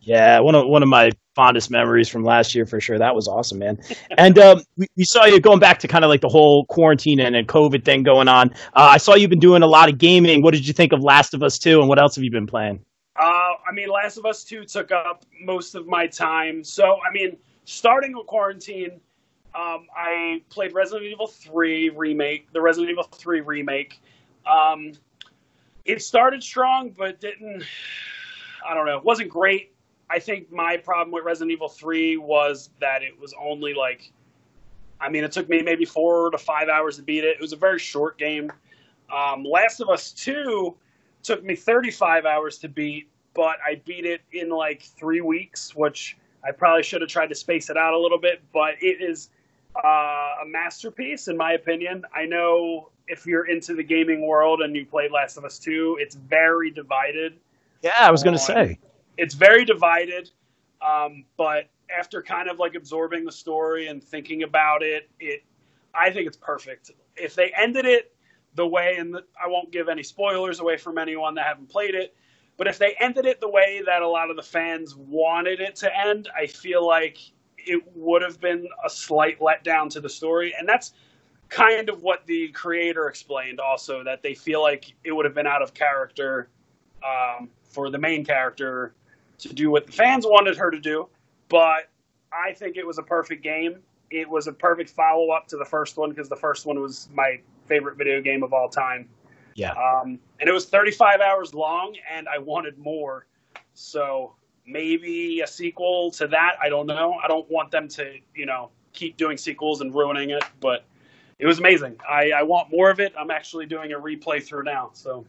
Yeah, 0.00 0.40
one 0.40 0.54
of 0.54 0.66
one 0.66 0.82
of 0.82 0.88
my 0.88 1.12
fondest 1.36 1.70
memories 1.70 2.08
from 2.08 2.24
last 2.24 2.54
year 2.54 2.66
for 2.66 2.80
sure. 2.80 2.98
That 2.98 3.14
was 3.14 3.28
awesome, 3.28 3.58
man. 3.58 3.78
And 4.18 4.38
um, 4.38 4.62
we, 4.76 4.86
we 4.96 5.04
saw 5.04 5.26
you 5.26 5.40
going 5.40 5.58
back 5.58 5.78
to 5.80 5.88
kind 5.88 6.02
of 6.02 6.08
like 6.08 6.22
the 6.22 6.28
whole 6.28 6.64
quarantine 6.68 7.20
and, 7.20 7.36
and 7.36 7.46
COVID 7.46 7.84
thing 7.84 8.02
going 8.02 8.28
on. 8.28 8.50
Uh, 8.74 8.88
I 8.92 8.96
saw 8.96 9.14
you've 9.14 9.30
been 9.30 9.38
doing 9.38 9.62
a 9.62 9.66
lot 9.66 9.90
of 9.90 9.98
gaming. 9.98 10.42
What 10.42 10.54
did 10.54 10.66
you 10.66 10.72
think 10.72 10.92
of 10.92 11.02
Last 11.02 11.34
of 11.34 11.42
Us 11.42 11.58
Two, 11.58 11.80
and 11.80 11.88
what 11.88 11.98
else 11.98 12.16
have 12.16 12.24
you 12.24 12.30
been 12.30 12.46
playing? 12.46 12.80
Uh, 13.18 13.52
I 13.66 13.72
mean, 13.72 13.88
Last 13.88 14.18
of 14.18 14.26
Us 14.26 14.44
2 14.44 14.64
took 14.64 14.92
up 14.92 15.24
most 15.42 15.74
of 15.74 15.86
my 15.86 16.06
time. 16.06 16.62
So, 16.62 16.84
I 16.84 17.12
mean, 17.12 17.36
starting 17.64 18.14
with 18.14 18.26
quarantine, 18.26 19.00
um, 19.54 19.86
I 19.96 20.42
played 20.50 20.74
Resident 20.74 21.06
Evil 21.06 21.26
3 21.26 21.90
remake, 21.90 22.52
the 22.52 22.60
Resident 22.60 22.90
Evil 22.90 23.04
3 23.04 23.40
remake. 23.40 24.00
Um, 24.46 24.92
it 25.84 26.02
started 26.02 26.42
strong, 26.42 26.94
but 26.96 27.20
didn't, 27.20 27.64
I 28.68 28.74
don't 28.74 28.86
know, 28.86 28.98
it 28.98 29.04
wasn't 29.04 29.30
great. 29.30 29.72
I 30.08 30.18
think 30.18 30.52
my 30.52 30.76
problem 30.76 31.12
with 31.12 31.24
Resident 31.24 31.52
Evil 31.52 31.68
3 31.68 32.16
was 32.16 32.70
that 32.80 33.02
it 33.02 33.18
was 33.18 33.34
only 33.40 33.74
like, 33.74 34.12
I 35.00 35.08
mean, 35.08 35.24
it 35.24 35.32
took 35.32 35.48
me 35.48 35.62
maybe 35.62 35.84
four 35.84 36.30
to 36.30 36.38
five 36.38 36.68
hours 36.68 36.96
to 36.96 37.02
beat 37.02 37.24
it. 37.24 37.36
It 37.36 37.40
was 37.40 37.52
a 37.52 37.56
very 37.56 37.78
short 37.78 38.18
game. 38.18 38.52
Um, 39.14 39.44
Last 39.44 39.80
of 39.80 39.88
Us 39.88 40.12
Two 40.12 40.76
took 41.22 41.44
me 41.44 41.56
35 41.56 42.24
hours 42.24 42.58
to 42.58 42.68
beat, 42.68 43.08
but 43.34 43.56
I 43.66 43.80
beat 43.84 44.04
it 44.04 44.22
in 44.32 44.48
like 44.48 44.82
three 44.82 45.20
weeks, 45.20 45.74
which 45.74 46.16
I 46.44 46.52
probably 46.52 46.82
should 46.82 47.00
have 47.00 47.10
tried 47.10 47.28
to 47.28 47.34
space 47.34 47.68
it 47.68 47.76
out 47.76 47.92
a 47.92 47.98
little 47.98 48.18
bit. 48.18 48.42
But 48.52 48.74
it 48.80 49.02
is 49.02 49.30
uh, 49.76 49.88
a 50.42 50.46
masterpiece, 50.46 51.28
in 51.28 51.36
my 51.36 51.52
opinion. 51.52 52.04
I 52.14 52.24
know 52.24 52.90
if 53.08 53.26
you're 53.26 53.46
into 53.46 53.74
the 53.74 53.82
gaming 53.82 54.26
world 54.26 54.60
and 54.62 54.74
you 54.74 54.86
played 54.86 55.10
Last 55.10 55.36
of 55.36 55.44
Us 55.44 55.58
Two, 55.58 55.98
it's 56.00 56.14
very 56.14 56.70
divided. 56.70 57.34
Yeah, 57.82 57.92
I 57.98 58.10
was 58.10 58.22
going 58.22 58.34
to 58.34 58.42
say. 58.42 58.78
It's 59.16 59.34
very 59.34 59.64
divided 59.64 60.30
um, 60.86 61.24
but 61.36 61.70
after 61.96 62.22
kind 62.22 62.48
of 62.48 62.58
like 62.58 62.74
absorbing 62.74 63.24
the 63.24 63.32
story 63.32 63.86
and 63.88 64.02
thinking 64.02 64.42
about 64.42 64.82
it 64.82 65.08
it 65.20 65.42
i 65.94 66.10
think 66.10 66.26
it's 66.26 66.36
perfect. 66.36 66.90
If 67.16 67.34
they 67.34 67.52
ended 67.56 67.86
it 67.86 68.14
the 68.54 68.66
way 68.66 68.96
and 68.98 69.14
the, 69.14 69.22
i 69.42 69.46
won't 69.46 69.70
give 69.70 69.88
any 69.88 70.02
spoilers 70.02 70.60
away 70.60 70.76
from 70.76 70.98
anyone 70.98 71.34
that 71.34 71.46
haven't 71.46 71.68
played 71.68 71.94
it 71.94 72.14
but 72.56 72.66
if 72.66 72.78
they 72.78 72.94
ended 73.00 73.26
it 73.26 73.40
the 73.40 73.48
way 73.48 73.82
that 73.84 74.02
a 74.02 74.08
lot 74.08 74.30
of 74.30 74.36
the 74.36 74.42
fans 74.42 74.96
wanted 74.96 75.60
it 75.60 75.76
to 75.76 75.98
end 75.98 76.28
i 76.36 76.46
feel 76.46 76.86
like 76.86 77.18
it 77.66 77.82
would 77.94 78.22
have 78.22 78.40
been 78.40 78.68
a 78.84 78.90
slight 78.90 79.38
letdown 79.40 79.90
to 79.90 80.00
the 80.00 80.08
story. 80.08 80.54
And 80.58 80.68
that's 80.68 80.92
kind 81.48 81.88
of 81.88 82.02
what 82.02 82.26
the 82.26 82.48
creator 82.48 83.08
explained 83.08 83.60
also 83.60 84.02
that 84.04 84.22
they 84.22 84.34
feel 84.34 84.62
like 84.62 84.94
it 85.04 85.12
would 85.12 85.24
have 85.24 85.34
been 85.34 85.46
out 85.46 85.62
of 85.62 85.74
character 85.74 86.48
um, 87.04 87.50
for 87.64 87.90
the 87.90 87.98
main 87.98 88.24
character 88.24 88.94
to 89.38 89.52
do 89.52 89.70
what 89.70 89.86
the 89.86 89.92
fans 89.92 90.24
wanted 90.26 90.56
her 90.56 90.70
to 90.70 90.80
do, 90.80 91.08
but 91.48 91.88
I 92.32 92.52
think 92.52 92.76
it 92.76 92.86
was 92.86 92.98
a 92.98 93.02
perfect 93.02 93.42
game. 93.42 93.80
It 94.10 94.28
was 94.28 94.46
a 94.46 94.52
perfect 94.52 94.90
follow 94.90 95.30
up 95.30 95.48
to 95.48 95.56
the 95.56 95.64
first 95.64 95.96
one 95.96 96.10
because 96.10 96.28
the 96.28 96.36
first 96.36 96.66
one 96.66 96.80
was 96.80 97.08
my 97.12 97.40
favorite 97.66 97.96
video 97.96 98.20
game 98.20 98.42
of 98.42 98.52
all 98.52 98.68
time. 98.68 99.08
Yeah. 99.54 99.72
Um, 99.72 100.18
and 100.38 100.48
it 100.48 100.52
was 100.52 100.66
35 100.66 101.20
hours 101.20 101.54
long, 101.54 101.96
and 102.10 102.28
I 102.28 102.38
wanted 102.38 102.78
more. 102.78 103.26
So 103.74 104.34
maybe 104.66 105.40
a 105.40 105.46
sequel 105.46 106.10
to 106.12 106.26
that. 106.28 106.56
I 106.60 106.68
don't 106.68 106.86
know. 106.86 107.14
I 107.22 107.28
don't 107.28 107.50
want 107.50 107.70
them 107.70 107.88
to, 107.88 108.18
you 108.34 108.46
know, 108.46 108.70
keep 108.92 109.16
doing 109.16 109.36
sequels 109.36 109.80
and 109.80 109.94
ruining 109.94 110.30
it, 110.30 110.44
but 110.60 110.84
it 111.38 111.46
was 111.46 111.58
amazing. 111.58 111.96
I, 112.08 112.32
I 112.32 112.42
want 112.42 112.70
more 112.70 112.90
of 112.90 113.00
it. 113.00 113.12
I'm 113.18 113.30
actually 113.30 113.66
doing 113.66 113.92
a 113.92 113.98
replay 113.98 114.42
through 114.42 114.64
now. 114.64 114.90
So 114.92 115.26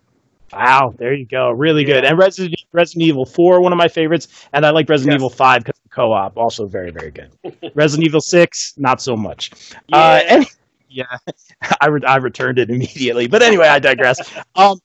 Wow, 0.53 0.93
there 0.97 1.13
you 1.13 1.25
go. 1.25 1.51
Really 1.51 1.83
good. 1.83 2.05
And 2.05 2.17
Resident, 2.17 2.61
Resident 2.71 3.03
Evil 3.03 3.25
4, 3.25 3.61
one 3.61 3.73
of 3.73 3.77
my 3.77 3.87
favorites. 3.87 4.27
And 4.53 4.65
I 4.65 4.69
like 4.69 4.89
Resident 4.89 5.13
Yes. 5.13 5.19
Evil 5.19 5.29
5 5.29 5.63
because 5.63 5.79
of 5.83 5.91
co 5.91 6.13
op. 6.13 6.37
Also 6.37 6.65
very, 6.65 6.91
very 6.91 7.11
good. 7.11 7.31
Resident 7.75 8.07
Evil 8.07 8.21
6, 8.21 8.73
not 8.77 9.01
so 9.01 9.15
much. 9.15 9.51
yeah, 9.87 9.97
Uh, 9.97 10.21
and, 10.29 10.45
yeah, 10.89 11.05
I, 11.81 11.87
re- 11.87 12.05
I 12.07 12.15
returned 12.17 12.59
it 12.59 12.69
immediately. 12.69 13.27
But 13.27 13.41
anyway, 13.41 13.67
I 13.67 13.79
digress. 13.79 14.19
um, 14.55 14.79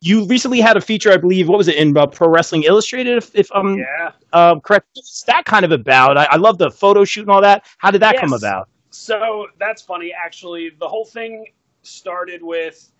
you 0.00 0.26
recently 0.26 0.60
had 0.60 0.76
a 0.76 0.80
feature, 0.80 1.12
I 1.12 1.16
believe, 1.16 1.48
what 1.48 1.58
was 1.58 1.68
it, 1.68 1.76
in 1.76 1.96
uh, 1.96 2.06
Pro 2.06 2.28
Wrestling 2.28 2.64
Illustrated, 2.64 3.16
if, 3.16 3.34
if 3.34 3.48
I'm 3.54 3.78
yeah. 3.78 4.12
uh, 4.32 4.58
correct? 4.60 4.86
What's 4.94 5.22
that 5.24 5.44
kind 5.44 5.64
of 5.64 5.72
about? 5.72 6.18
I, 6.18 6.24
I 6.32 6.36
love 6.36 6.58
the 6.58 6.70
photo 6.70 7.04
shoot 7.04 7.22
and 7.22 7.30
all 7.30 7.40
that. 7.42 7.64
How 7.78 7.90
did 7.90 8.02
that 8.02 8.18
come 8.18 8.32
about? 8.32 8.68
So 8.90 9.46
that's 9.58 9.82
funny. 9.82 10.12
Actually, 10.12 10.70
the 10.78 10.88
whole 10.88 11.04
thing 11.04 11.46
started 11.82 12.42
with 12.42 12.90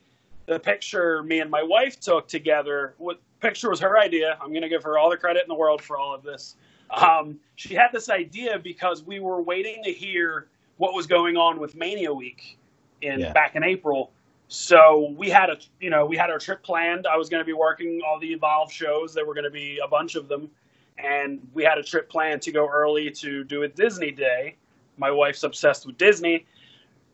the 0.46 0.58
picture 0.58 1.22
me 1.22 1.40
and 1.40 1.50
my 1.50 1.62
wife 1.62 2.00
took 2.00 2.28
together. 2.28 2.94
What 2.98 3.20
picture 3.40 3.70
was 3.70 3.80
her 3.80 3.98
idea? 3.98 4.38
I'm 4.40 4.50
going 4.50 4.62
to 4.62 4.68
give 4.68 4.82
her 4.84 4.98
all 4.98 5.10
the 5.10 5.16
credit 5.16 5.42
in 5.42 5.48
the 5.48 5.54
world 5.54 5.82
for 5.82 5.96
all 5.96 6.14
of 6.14 6.22
this. 6.22 6.56
Um, 6.90 7.38
she 7.56 7.74
had 7.74 7.88
this 7.92 8.08
idea 8.08 8.58
because 8.58 9.02
we 9.02 9.20
were 9.20 9.42
waiting 9.42 9.82
to 9.84 9.92
hear 9.92 10.48
what 10.76 10.94
was 10.94 11.06
going 11.06 11.36
on 11.36 11.58
with 11.58 11.74
Mania 11.74 12.12
Week 12.12 12.58
in 13.02 13.20
Yeah. 13.20 13.32
back 13.32 13.56
in 13.56 13.64
April. 13.64 14.12
So 14.48 15.12
we 15.18 15.28
had 15.28 15.50
a 15.50 15.56
you 15.80 15.90
know 15.90 16.06
we 16.06 16.16
had 16.16 16.30
our 16.30 16.38
trip 16.38 16.62
planned. 16.62 17.06
I 17.06 17.16
was 17.16 17.28
going 17.28 17.40
to 17.40 17.44
be 17.44 17.52
working 17.52 18.00
all 18.06 18.20
the 18.20 18.32
Evolve 18.32 18.70
shows. 18.70 19.12
There 19.12 19.26
were 19.26 19.34
going 19.34 19.44
to 19.44 19.50
be 19.50 19.80
a 19.84 19.88
bunch 19.88 20.14
of 20.14 20.28
them, 20.28 20.48
and 20.98 21.40
we 21.52 21.64
had 21.64 21.78
a 21.78 21.82
trip 21.82 22.08
planned 22.08 22.42
to 22.42 22.52
go 22.52 22.68
early 22.68 23.10
to 23.10 23.42
do 23.42 23.64
a 23.64 23.68
Disney 23.68 24.12
day. 24.12 24.54
My 24.98 25.10
wife's 25.10 25.42
obsessed 25.42 25.84
with 25.84 25.98
Disney, 25.98 26.46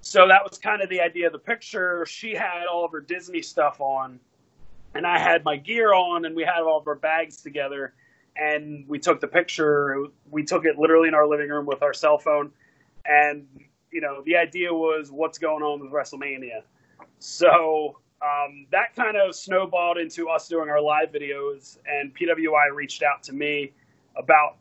so 0.03 0.27
that 0.27 0.41
was 0.43 0.59
kind 0.59 0.83
of 0.83 0.91
the 0.91 1.01
idea 1.01 1.27
of 1.29 1.33
the 1.33 1.39
picture. 1.39 2.05
She 2.07 2.35
had 2.35 2.67
all 2.67 2.85
of 2.85 2.91
her 2.91 3.01
Disney 3.01 3.41
stuff 3.41 3.81
on, 3.81 4.19
and 4.95 5.07
I 5.07 5.17
had 5.17 5.45
my 5.45 5.57
gear 5.57 5.95
on, 5.95 6.25
and 6.25 6.35
we 6.35 6.43
had 6.43 6.61
all 6.63 6.79
of 6.81 6.89
our 6.89 6.97
bags 6.97 7.41
together, 7.41 7.95
and 8.37 8.85
we 8.89 8.99
took 8.99 9.21
the 9.21 9.29
picture. 9.29 10.07
We 10.29 10.43
took 10.43 10.65
it 10.65 10.77
literally 10.77 11.07
in 11.07 11.15
our 11.15 11.27
living 11.29 11.49
room 11.49 11.67
with 11.67 11.83
our 11.83 11.95
cell 11.95 12.19
phone, 12.19 12.51
and 13.07 13.47
you 13.93 14.01
know 14.01 14.23
the 14.27 14.37
idea 14.37 14.75
was 14.75 15.13
what's 15.13 15.39
going 15.39 15.63
on 15.63 15.79
with 15.81 15.93
WrestleMania. 15.93 16.63
So 17.21 17.99
um, 18.21 18.67
that 18.73 18.97
kind 18.97 19.17
of 19.17 19.37
snowballed 19.37 19.99
into 19.99 20.29
us 20.29 20.49
doing 20.49 20.69
our 20.69 20.81
live 20.81 21.13
videos, 21.13 21.79
and 21.87 22.13
PWI 22.13 22.75
reached 22.75 23.05
out 23.05 23.23
to 23.23 23.33
me 23.33 23.73
about 24.17 24.57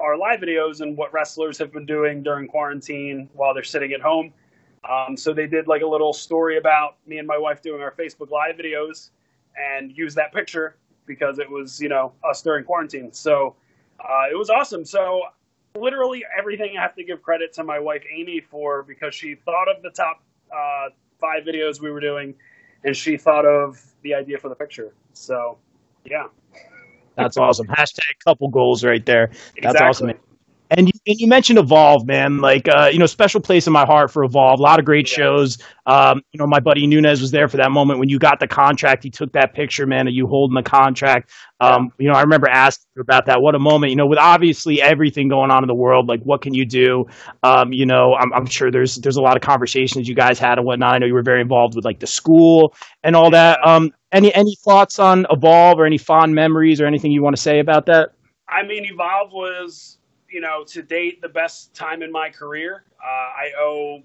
our 0.00 0.16
live 0.16 0.40
videos 0.40 0.80
and 0.80 0.96
what 0.96 1.12
wrestlers 1.12 1.58
have 1.58 1.72
been 1.74 1.84
doing 1.84 2.22
during 2.22 2.48
quarantine 2.48 3.28
while 3.34 3.52
they're 3.52 3.62
sitting 3.62 3.92
at 3.92 4.00
home. 4.00 4.32
Um, 4.88 5.16
so 5.16 5.32
they 5.32 5.46
did 5.46 5.66
like 5.66 5.82
a 5.82 5.86
little 5.86 6.12
story 6.12 6.58
about 6.58 6.96
me 7.06 7.18
and 7.18 7.26
my 7.26 7.38
wife 7.38 7.62
doing 7.62 7.80
our 7.82 7.92
Facebook 7.92 8.30
live 8.30 8.56
videos 8.56 9.10
and 9.56 9.96
used 9.96 10.16
that 10.16 10.32
picture 10.32 10.76
because 11.06 11.38
it 11.38 11.50
was, 11.50 11.80
you 11.80 11.88
know, 11.88 12.12
us 12.28 12.42
during 12.42 12.64
quarantine. 12.64 13.12
So 13.12 13.56
uh, 14.00 14.24
it 14.30 14.36
was 14.36 14.50
awesome. 14.50 14.84
So 14.84 15.22
literally 15.74 16.24
everything 16.36 16.76
I 16.78 16.82
have 16.82 16.94
to 16.96 17.04
give 17.04 17.22
credit 17.22 17.52
to 17.54 17.64
my 17.64 17.78
wife 17.78 18.02
Amy 18.14 18.40
for 18.40 18.82
because 18.82 19.14
she 19.14 19.34
thought 19.34 19.68
of 19.68 19.82
the 19.82 19.90
top 19.90 20.22
uh, 20.54 20.88
five 21.20 21.44
videos 21.44 21.80
we 21.80 21.90
were 21.90 22.00
doing 22.00 22.34
and 22.84 22.96
she 22.96 23.16
thought 23.16 23.44
of 23.44 23.82
the 24.02 24.14
idea 24.14 24.38
for 24.38 24.48
the 24.48 24.54
picture. 24.54 24.94
So 25.12 25.58
yeah, 26.04 26.26
That's 27.16 27.36
awesome. 27.36 27.66
Hashtag 27.66 28.18
couple 28.24 28.48
goals 28.48 28.84
right 28.84 29.04
there. 29.04 29.26
That's 29.26 29.56
exactly. 29.56 29.86
awesome. 29.86 30.12
And 30.70 30.86
you, 30.86 30.92
and 31.06 31.18
you 31.18 31.26
mentioned 31.26 31.58
Evolve, 31.58 32.06
man. 32.06 32.38
Like, 32.38 32.68
uh, 32.68 32.90
you 32.92 32.98
know, 32.98 33.06
special 33.06 33.40
place 33.40 33.66
in 33.66 33.72
my 33.72 33.86
heart 33.86 34.10
for 34.10 34.22
Evolve. 34.22 34.60
A 34.60 34.62
lot 34.62 34.78
of 34.78 34.84
great 34.84 35.10
Yeah. 35.10 35.16
shows. 35.16 35.58
Um, 35.86 36.20
you 36.32 36.38
know, 36.38 36.46
my 36.46 36.60
buddy 36.60 36.86
Nunez 36.86 37.22
was 37.22 37.30
there 37.30 37.48
for 37.48 37.56
that 37.56 37.70
moment 37.70 37.98
when 38.00 38.10
you 38.10 38.18
got 38.18 38.38
the 38.38 38.46
contract. 38.46 39.02
He 39.02 39.08
took 39.08 39.32
that 39.32 39.54
picture, 39.54 39.86
man, 39.86 40.06
of 40.08 40.12
you 40.12 40.26
holding 40.26 40.54
the 40.54 40.62
contract. 40.62 41.30
Um, 41.60 41.90
You 41.98 42.08
know, 42.08 42.14
I 42.14 42.20
remember 42.20 42.48
asking 42.48 42.84
you 42.96 43.02
about 43.02 43.26
that. 43.26 43.40
What 43.40 43.54
a 43.54 43.58
moment. 43.58 43.90
You 43.90 43.96
know, 43.96 44.06
with 44.06 44.18
obviously 44.18 44.82
everything 44.82 45.28
going 45.28 45.50
on 45.50 45.64
in 45.64 45.68
the 45.68 45.74
world, 45.74 46.06
like, 46.06 46.20
what 46.22 46.42
can 46.42 46.52
you 46.52 46.66
do? 46.66 47.06
Um, 47.42 47.72
you 47.72 47.86
know, 47.86 48.14
I'm, 48.14 48.32
I'm 48.34 48.46
sure 48.46 48.70
there's 48.70 48.96
there's 48.96 49.16
a 49.16 49.22
lot 49.22 49.36
of 49.36 49.42
conversations 49.42 50.06
you 50.06 50.14
guys 50.14 50.38
had 50.38 50.58
and 50.58 50.66
whatnot. 50.66 50.92
I 50.94 50.98
know 50.98 51.06
you 51.06 51.14
were 51.14 51.22
very 51.22 51.40
involved 51.40 51.76
with 51.76 51.84
like 51.86 52.00
the 52.00 52.06
school 52.06 52.74
and 53.02 53.16
all 53.16 53.30
that. 53.30 53.58
Um, 53.66 53.92
any 54.12 54.34
any 54.34 54.54
thoughts 54.64 54.98
on 54.98 55.26
Evolve 55.30 55.78
or 55.80 55.86
any 55.86 55.98
fond 55.98 56.34
memories 56.34 56.80
or 56.80 56.86
anything 56.86 57.10
you 57.10 57.22
want 57.22 57.36
to 57.36 57.42
say 57.42 57.58
about 57.60 57.86
that? 57.86 58.10
I 58.48 58.62
mean, 58.62 58.84
Evolve 58.86 59.32
was, 59.32 59.97
you 60.28 60.40
know, 60.40 60.64
to 60.64 60.82
date 60.82 61.20
the 61.20 61.28
best 61.28 61.74
time 61.74 62.02
in 62.02 62.12
my 62.12 62.30
career. 62.30 62.84
Uh, 63.02 63.06
I 63.06 63.52
owe, 63.58 64.02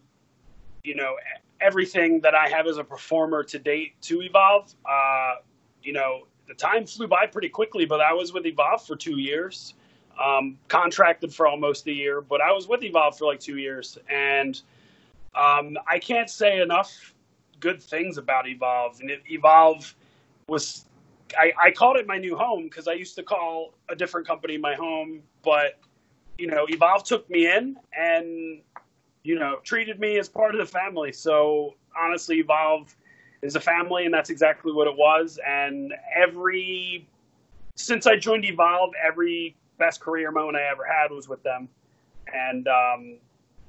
you 0.83 0.95
know, 0.95 1.15
everything 1.61 2.21
that 2.21 2.35
I 2.35 2.49
have 2.49 2.67
as 2.67 2.77
a 2.77 2.83
performer 2.83 3.43
to 3.43 3.59
date 3.59 4.01
to 4.03 4.21
Evolve. 4.21 4.73
Uh, 4.89 5.35
you 5.81 5.93
know, 5.93 6.27
the 6.47 6.53
time 6.53 6.85
flew 6.85 7.07
by 7.07 7.25
pretty 7.25 7.49
quickly, 7.49 7.85
but 7.85 8.01
I 8.01 8.13
was 8.13 8.33
with 8.33 8.45
Evolve 8.45 8.85
for 8.85 8.95
two 8.95 9.17
years, 9.17 9.75
um, 10.21 10.57
contracted 10.67 11.33
for 11.33 11.47
almost 11.47 11.87
a 11.87 11.93
year, 11.93 12.21
but 12.21 12.41
I 12.41 12.51
was 12.51 12.67
with 12.67 12.83
Evolve 12.83 13.17
for 13.17 13.25
like 13.25 13.39
two 13.39 13.57
years. 13.57 13.97
And 14.09 14.61
um, 15.35 15.77
I 15.87 15.99
can't 15.99 16.29
say 16.29 16.61
enough 16.61 17.13
good 17.59 17.81
things 17.81 18.17
about 18.17 18.47
Evolve. 18.47 18.99
And 18.99 19.11
Evolve 19.29 19.95
was 20.47 20.85
I, 21.37 21.53
I 21.59 21.71
called 21.71 21.97
it 21.97 22.07
my 22.07 22.17
new 22.17 22.35
home 22.35 22.63
because 22.63 22.87
I 22.87 22.93
used 22.93 23.15
to 23.15 23.23
call 23.23 23.73
a 23.89 23.95
different 23.95 24.27
company 24.27 24.57
my 24.57 24.75
home, 24.75 25.21
but 25.43 25.79
you 26.37 26.47
know, 26.47 26.65
Evolve 26.69 27.03
took 27.03 27.29
me 27.29 27.51
in 27.51 27.77
and 27.97 28.61
you 29.23 29.39
know 29.39 29.59
treated 29.63 29.99
me 29.99 30.17
as 30.17 30.29
part 30.29 30.55
of 30.55 30.59
the 30.59 30.65
family. 30.65 31.11
So 31.11 31.75
honestly, 31.97 32.39
Evolve 32.39 32.95
is 33.41 33.55
a 33.55 33.59
family, 33.59 34.05
and 34.05 34.13
that's 34.13 34.29
exactly 34.29 34.71
what 34.71 34.87
it 34.87 34.95
was. 34.95 35.39
And 35.45 35.93
every 36.15 37.07
since 37.75 38.07
I 38.07 38.15
joined 38.15 38.45
Evolve, 38.45 38.91
every 39.03 39.55
best 39.77 40.01
career 40.01 40.31
moment 40.31 40.57
I 40.57 40.63
ever 40.63 40.85
had 40.85 41.11
was 41.11 41.27
with 41.27 41.43
them. 41.43 41.67
And 42.33 42.67
um, 42.67 43.17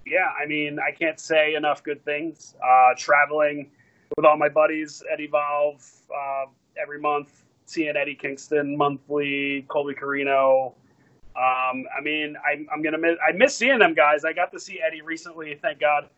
yeah, 0.06 0.30
I 0.40 0.46
mean, 0.46 0.78
I 0.78 0.92
can't 0.92 1.18
say 1.18 1.54
enough 1.54 1.82
good 1.82 2.04
things. 2.04 2.54
Uh, 2.64 2.94
traveling 2.96 3.70
with 4.16 4.26
all 4.26 4.36
my 4.36 4.48
buddies 4.48 5.02
at 5.12 5.20
Evolve 5.20 5.84
uh, 6.14 6.46
every 6.80 7.00
month, 7.00 7.42
seeing 7.66 7.96
Eddie 7.96 8.14
Kingston 8.14 8.76
monthly, 8.76 9.64
Colby 9.68 9.94
Corino. 9.94 10.74
Um, 11.36 11.84
I 11.96 12.00
mean, 12.02 12.36
I, 12.44 12.64
I'm 12.72 12.82
gonna 12.82 12.98
miss. 12.98 13.16
I 13.26 13.32
miss 13.32 13.56
seeing 13.56 13.78
them 13.78 13.94
guys. 13.94 14.24
I 14.24 14.32
got 14.32 14.52
to 14.52 14.60
see 14.60 14.80
Eddie 14.80 15.02
recently, 15.02 15.58
thank 15.60 15.80
God. 15.80 16.08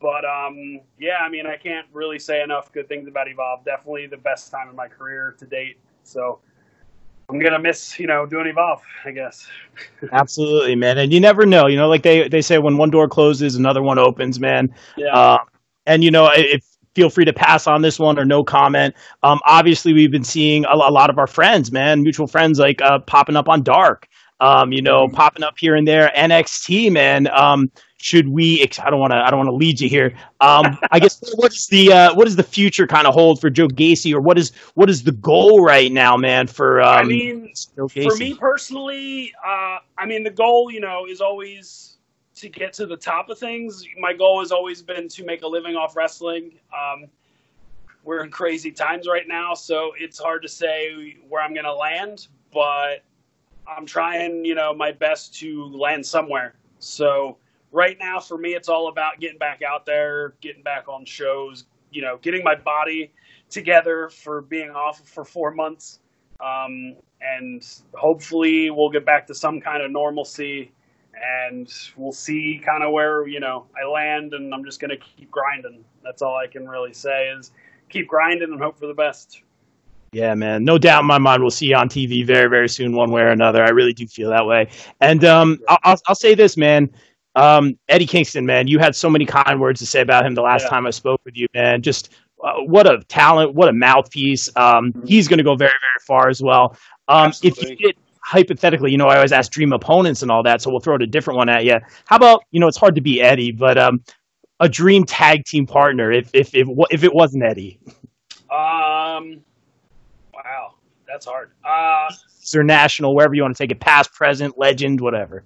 But 0.00 0.24
um, 0.26 0.80
yeah, 0.98 1.18
I 1.22 1.30
mean, 1.30 1.46
I 1.46 1.56
can't 1.56 1.86
really 1.92 2.18
say 2.18 2.42
enough 2.42 2.70
good 2.72 2.88
things 2.88 3.08
about 3.08 3.28
Evolve. 3.28 3.64
Definitely 3.64 4.06
the 4.08 4.18
best 4.18 4.50
time 4.50 4.68
in 4.68 4.76
my 4.76 4.88
career 4.88 5.34
to 5.38 5.46
date. 5.46 5.78
So 6.04 6.40
I'm 7.30 7.38
gonna 7.38 7.58
miss, 7.58 7.98
you 7.98 8.06
know, 8.06 8.26
doing 8.26 8.46
Evolve. 8.46 8.82
I 9.06 9.12
guess. 9.12 9.48
Absolutely, 10.12 10.76
man. 10.76 10.98
And 10.98 11.10
you 11.10 11.20
never 11.20 11.46
know. 11.46 11.66
You 11.66 11.76
know, 11.76 11.88
like 11.88 12.02
they, 12.02 12.28
they 12.28 12.42
say, 12.42 12.58
when 12.58 12.76
one 12.76 12.90
door 12.90 13.08
closes, 13.08 13.56
another 13.56 13.82
one 13.82 13.98
opens, 13.98 14.38
man. 14.38 14.74
Yeah. 14.98 15.16
Uh, 15.16 15.38
and 15.86 16.04
you 16.04 16.10
know, 16.10 16.30
if 16.34 16.62
feel 16.96 17.10
free 17.10 17.26
to 17.26 17.32
pass 17.32 17.66
on 17.66 17.82
this 17.82 17.98
one 17.98 18.18
or 18.18 18.24
no 18.24 18.42
comment. 18.42 18.94
Um, 19.22 19.38
obviously, 19.44 19.92
we've 19.92 20.10
been 20.10 20.24
seeing 20.24 20.64
a, 20.64 20.72
a, 20.72 20.90
lot 20.90 21.10
of 21.10 21.18
our 21.18 21.26
friends, 21.26 21.70
man, 21.70 22.02
mutual 22.02 22.26
friends, 22.26 22.58
like 22.58 22.80
uh, 22.80 23.00
popping 23.00 23.36
up 23.36 23.50
on 23.50 23.62
Dark. 23.62 24.08
Um, 24.38 24.72
you 24.72 24.82
know, 24.82 25.08
popping 25.08 25.42
up 25.42 25.54
here 25.58 25.74
and 25.74 25.88
there. 25.88 26.12
NXT, 26.14 26.92
man. 26.92 27.26
Um, 27.28 27.70
should 27.98 28.28
we? 28.28 28.62
I 28.62 28.90
don't 28.90 29.00
want 29.00 29.12
to. 29.12 29.16
I 29.16 29.30
don't 29.30 29.38
want 29.38 29.48
to 29.48 29.54
lead 29.54 29.80
you 29.80 29.88
here. 29.88 30.14
Um, 30.40 30.78
I 30.90 31.00
guess 31.00 31.20
what's 31.36 31.68
the 31.68 31.92
uh, 31.92 32.14
what 32.14 32.24
does 32.24 32.36
the 32.36 32.42
future 32.42 32.86
kind 32.86 33.06
of 33.06 33.14
hold 33.14 33.40
for 33.40 33.48
Joe 33.48 33.68
Gacy, 33.68 34.12
or 34.12 34.20
what 34.20 34.38
is 34.38 34.52
what 34.74 34.90
is 34.90 35.02
the 35.02 35.12
goal 35.12 35.64
right 35.64 35.90
now, 35.90 36.16
man? 36.16 36.46
For 36.46 36.82
um, 36.82 36.98
I 36.98 37.02
mean, 37.04 37.52
for 37.74 38.16
me 38.16 38.34
personally, 38.34 39.32
uh, 39.44 39.78
I 39.96 40.06
mean 40.06 40.22
the 40.22 40.30
goal, 40.30 40.70
you 40.70 40.80
know, 40.80 41.06
is 41.08 41.20
always 41.20 41.96
to 42.36 42.50
get 42.50 42.74
to 42.74 42.86
the 42.86 42.96
top 42.96 43.30
of 43.30 43.38
things. 43.38 43.84
My 43.98 44.12
goal 44.12 44.40
has 44.40 44.52
always 44.52 44.82
been 44.82 45.08
to 45.08 45.24
make 45.24 45.42
a 45.42 45.48
living 45.48 45.74
off 45.74 45.96
wrestling. 45.96 46.58
Um, 46.72 47.06
we're 48.04 48.22
in 48.22 48.30
crazy 48.30 48.70
times 48.70 49.08
right 49.08 49.26
now, 49.26 49.54
so 49.54 49.92
it's 49.98 50.18
hard 50.18 50.42
to 50.42 50.48
say 50.48 51.16
where 51.28 51.42
I'm 51.42 51.54
going 51.54 51.64
to 51.64 51.74
land, 51.74 52.28
but 52.52 53.02
I'm 53.68 53.86
trying, 53.86 54.44
you 54.44 54.54
know, 54.54 54.74
my 54.74 54.92
best 54.92 55.34
to 55.40 55.64
land 55.66 56.04
somewhere. 56.06 56.54
So 56.78 57.38
right 57.72 57.96
now 58.00 58.20
for 58.20 58.38
me 58.38 58.54
it's 58.54 58.68
all 58.68 58.88
about 58.88 59.20
getting 59.20 59.38
back 59.38 59.60
out 59.62 59.84
there 59.84 60.34
getting 60.40 60.62
back 60.62 60.88
on 60.88 61.04
shows 61.04 61.64
you 61.90 62.00
know 62.00 62.16
getting 62.22 62.42
my 62.44 62.54
body 62.54 63.12
together 63.50 64.08
for 64.08 64.40
being 64.42 64.70
off 64.70 65.06
for 65.06 65.24
four 65.24 65.52
months. 65.52 66.00
Um, 66.40 66.96
and 67.20 67.64
hopefully 67.94 68.70
we'll 68.70 68.90
get 68.90 69.06
back 69.06 69.26
to 69.28 69.34
some 69.34 69.60
kind 69.60 69.82
of 69.82 69.90
normalcy 69.90 70.72
and 71.14 71.72
we'll 71.96 72.12
see 72.12 72.60
kind 72.64 72.82
of 72.82 72.92
where 72.92 73.26
you 73.26 73.40
know 73.40 73.66
i 73.80 73.86
land 73.86 74.34
and 74.34 74.52
i'm 74.52 74.64
just 74.64 74.80
going 74.80 74.90
to 74.90 74.98
keep 74.98 75.30
grinding. 75.30 75.84
That's 76.02 76.22
all 76.22 76.36
i 76.36 76.46
can 76.46 76.68
really 76.68 76.92
say 76.92 77.28
is 77.28 77.52
keep 77.88 78.08
grinding 78.08 78.52
and 78.52 78.60
hope 78.60 78.78
for 78.78 78.86
the 78.86 78.94
best 78.94 79.42
yeah, 80.16 80.34
man. 80.34 80.64
No 80.64 80.78
doubt 80.78 81.02
in 81.02 81.06
my 81.06 81.18
mind, 81.18 81.42
we'll 81.42 81.50
see 81.50 81.66
you 81.66 81.76
on 81.76 81.90
TV 81.90 82.26
very, 82.26 82.48
very 82.48 82.70
soon, 82.70 82.96
one 82.96 83.10
way 83.10 83.20
or 83.20 83.28
another. 83.28 83.62
I 83.62 83.68
really 83.68 83.92
do 83.92 84.06
feel 84.06 84.30
that 84.30 84.46
way. 84.46 84.70
And 85.02 85.22
um, 85.26 85.58
I'll, 85.68 86.00
I'll, 86.06 86.14
say 86.14 86.34
this, 86.34 86.56
man. 86.56 86.88
Um, 87.34 87.78
Eddie 87.90 88.06
Kingston, 88.06 88.46
man, 88.46 88.66
you 88.66 88.78
had 88.78 88.96
so 88.96 89.10
many 89.10 89.26
kind 89.26 89.60
words 89.60 89.78
to 89.80 89.86
say 89.86 90.00
about 90.00 90.24
him 90.24 90.34
the 90.34 90.40
last 90.40 90.62
yeah. 90.62 90.68
time 90.70 90.86
I 90.86 90.90
spoke 90.90 91.20
with 91.26 91.36
you, 91.36 91.46
man. 91.52 91.82
Just 91.82 92.14
uh, 92.42 92.54
what 92.62 92.86
a 92.86 93.04
talent, 93.08 93.52
what 93.52 93.68
a 93.68 93.74
mouthpiece. 93.74 94.48
Um, 94.56 94.90
mm-hmm. 94.90 95.06
he's 95.06 95.28
going 95.28 95.36
to 95.36 95.44
go 95.44 95.54
very, 95.54 95.68
very 95.68 96.06
far 96.06 96.30
as 96.30 96.42
well. 96.42 96.78
Um, 97.08 97.34
if 97.42 97.62
you 97.62 97.76
get 97.76 97.94
hypothetically, 98.22 98.92
you 98.92 98.96
know, 98.96 99.08
I 99.08 99.16
always 99.16 99.32
ask 99.32 99.52
dream 99.52 99.74
opponents 99.74 100.22
and 100.22 100.30
all 100.30 100.42
that, 100.44 100.62
so 100.62 100.70
we'll 100.70 100.80
throw 100.80 100.96
a 100.96 101.06
different 101.06 101.36
one 101.36 101.50
at 101.50 101.66
you. 101.66 101.78
How 102.06 102.16
about, 102.16 102.44
you 102.52 102.60
know, 102.60 102.68
it's 102.68 102.78
hard 102.78 102.94
to 102.94 103.02
be 103.02 103.20
Eddie, 103.20 103.52
but 103.52 103.76
um, 103.76 104.02
a 104.60 104.68
dream 104.68 105.04
tag 105.04 105.44
team 105.44 105.66
partner 105.66 106.10
if 106.10 106.30
if 106.32 106.54
if, 106.54 106.66
if 106.90 107.04
it 107.04 107.14
wasn't 107.14 107.44
Eddie. 107.44 107.78
Um, 108.50 109.42
that's 111.16 111.24
hard. 111.24 111.50
Uh, 111.64 112.10
or 112.54 112.62
national, 112.62 113.14
wherever 113.14 113.34
you 113.34 113.40
want 113.40 113.56
to 113.56 113.62
take 113.62 113.72
it, 113.72 113.80
past, 113.80 114.12
present, 114.12 114.58
legend, 114.58 115.00
whatever. 115.00 115.44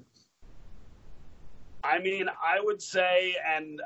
I 1.85 2.01
mean, 2.01 2.29
I 2.29 2.61
would 2.61 2.83
say, 2.83 3.37
and 3.47 3.81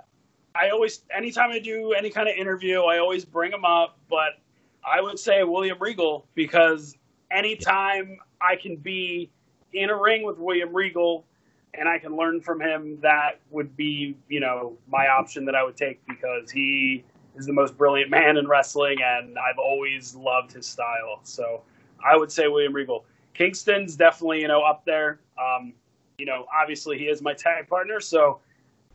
I 0.54 0.70
always, 0.70 1.02
anytime 1.14 1.50
I 1.50 1.58
do 1.58 1.92
any 1.92 2.08
kind 2.08 2.26
of 2.26 2.36
interview, 2.36 2.80
I 2.80 2.98
always 2.98 3.24
bring 3.26 3.52
him 3.52 3.66
up, 3.66 3.98
but 4.08 4.40
I 4.82 5.02
would 5.02 5.18
say 5.18 5.42
William 5.44 5.76
Regal 5.78 6.26
because 6.34 6.96
anytime 7.30 8.18
I 8.40 8.56
can 8.56 8.76
be 8.76 9.30
in 9.74 9.90
a 9.90 10.00
ring 10.00 10.24
with 10.24 10.38
William 10.38 10.74
Regal 10.74 11.26
and 11.74 11.86
I 11.86 11.98
can 11.98 12.16
learn 12.16 12.40
from 12.40 12.60
him, 12.60 12.98
that 13.02 13.40
would 13.50 13.76
be, 13.76 14.16
you 14.28 14.40
know, 14.40 14.78
my 14.88 15.08
option 15.08 15.44
that 15.44 15.54
I 15.54 15.62
would 15.62 15.76
take 15.76 16.00
because 16.06 16.50
he 16.50 17.04
is 17.36 17.46
the 17.46 17.52
most 17.52 17.76
brilliant 17.76 18.10
man 18.10 18.36
in 18.36 18.46
wrestling 18.48 18.98
and 19.02 19.36
I've 19.38 19.58
always 19.58 20.14
loved 20.14 20.52
his 20.52 20.66
style. 20.66 21.20
So 21.24 21.62
I 22.04 22.16
would 22.16 22.30
say 22.30 22.48
William 22.48 22.74
Regal. 22.74 23.04
Kingston's 23.34 23.96
definitely, 23.96 24.40
you 24.40 24.48
know, 24.48 24.62
up 24.62 24.84
there. 24.84 25.20
Um, 25.38 25.72
you 26.18 26.26
know, 26.26 26.46
obviously 26.54 26.98
he 26.98 27.04
is 27.04 27.22
my 27.22 27.34
tag 27.34 27.68
partner. 27.68 28.00
So 28.00 28.40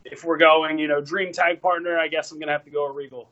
if 0.04 0.24
we're 0.24 0.38
going, 0.38 0.78
you 0.78 0.88
know, 0.88 1.00
dream 1.00 1.32
tag 1.32 1.60
partner, 1.60 1.98
I 1.98 2.08
guess 2.08 2.30
I'm 2.30 2.38
going 2.38 2.48
to 2.48 2.52
have 2.52 2.64
to 2.64 2.70
go 2.70 2.86
a 2.86 2.92
Regal. 2.92 3.28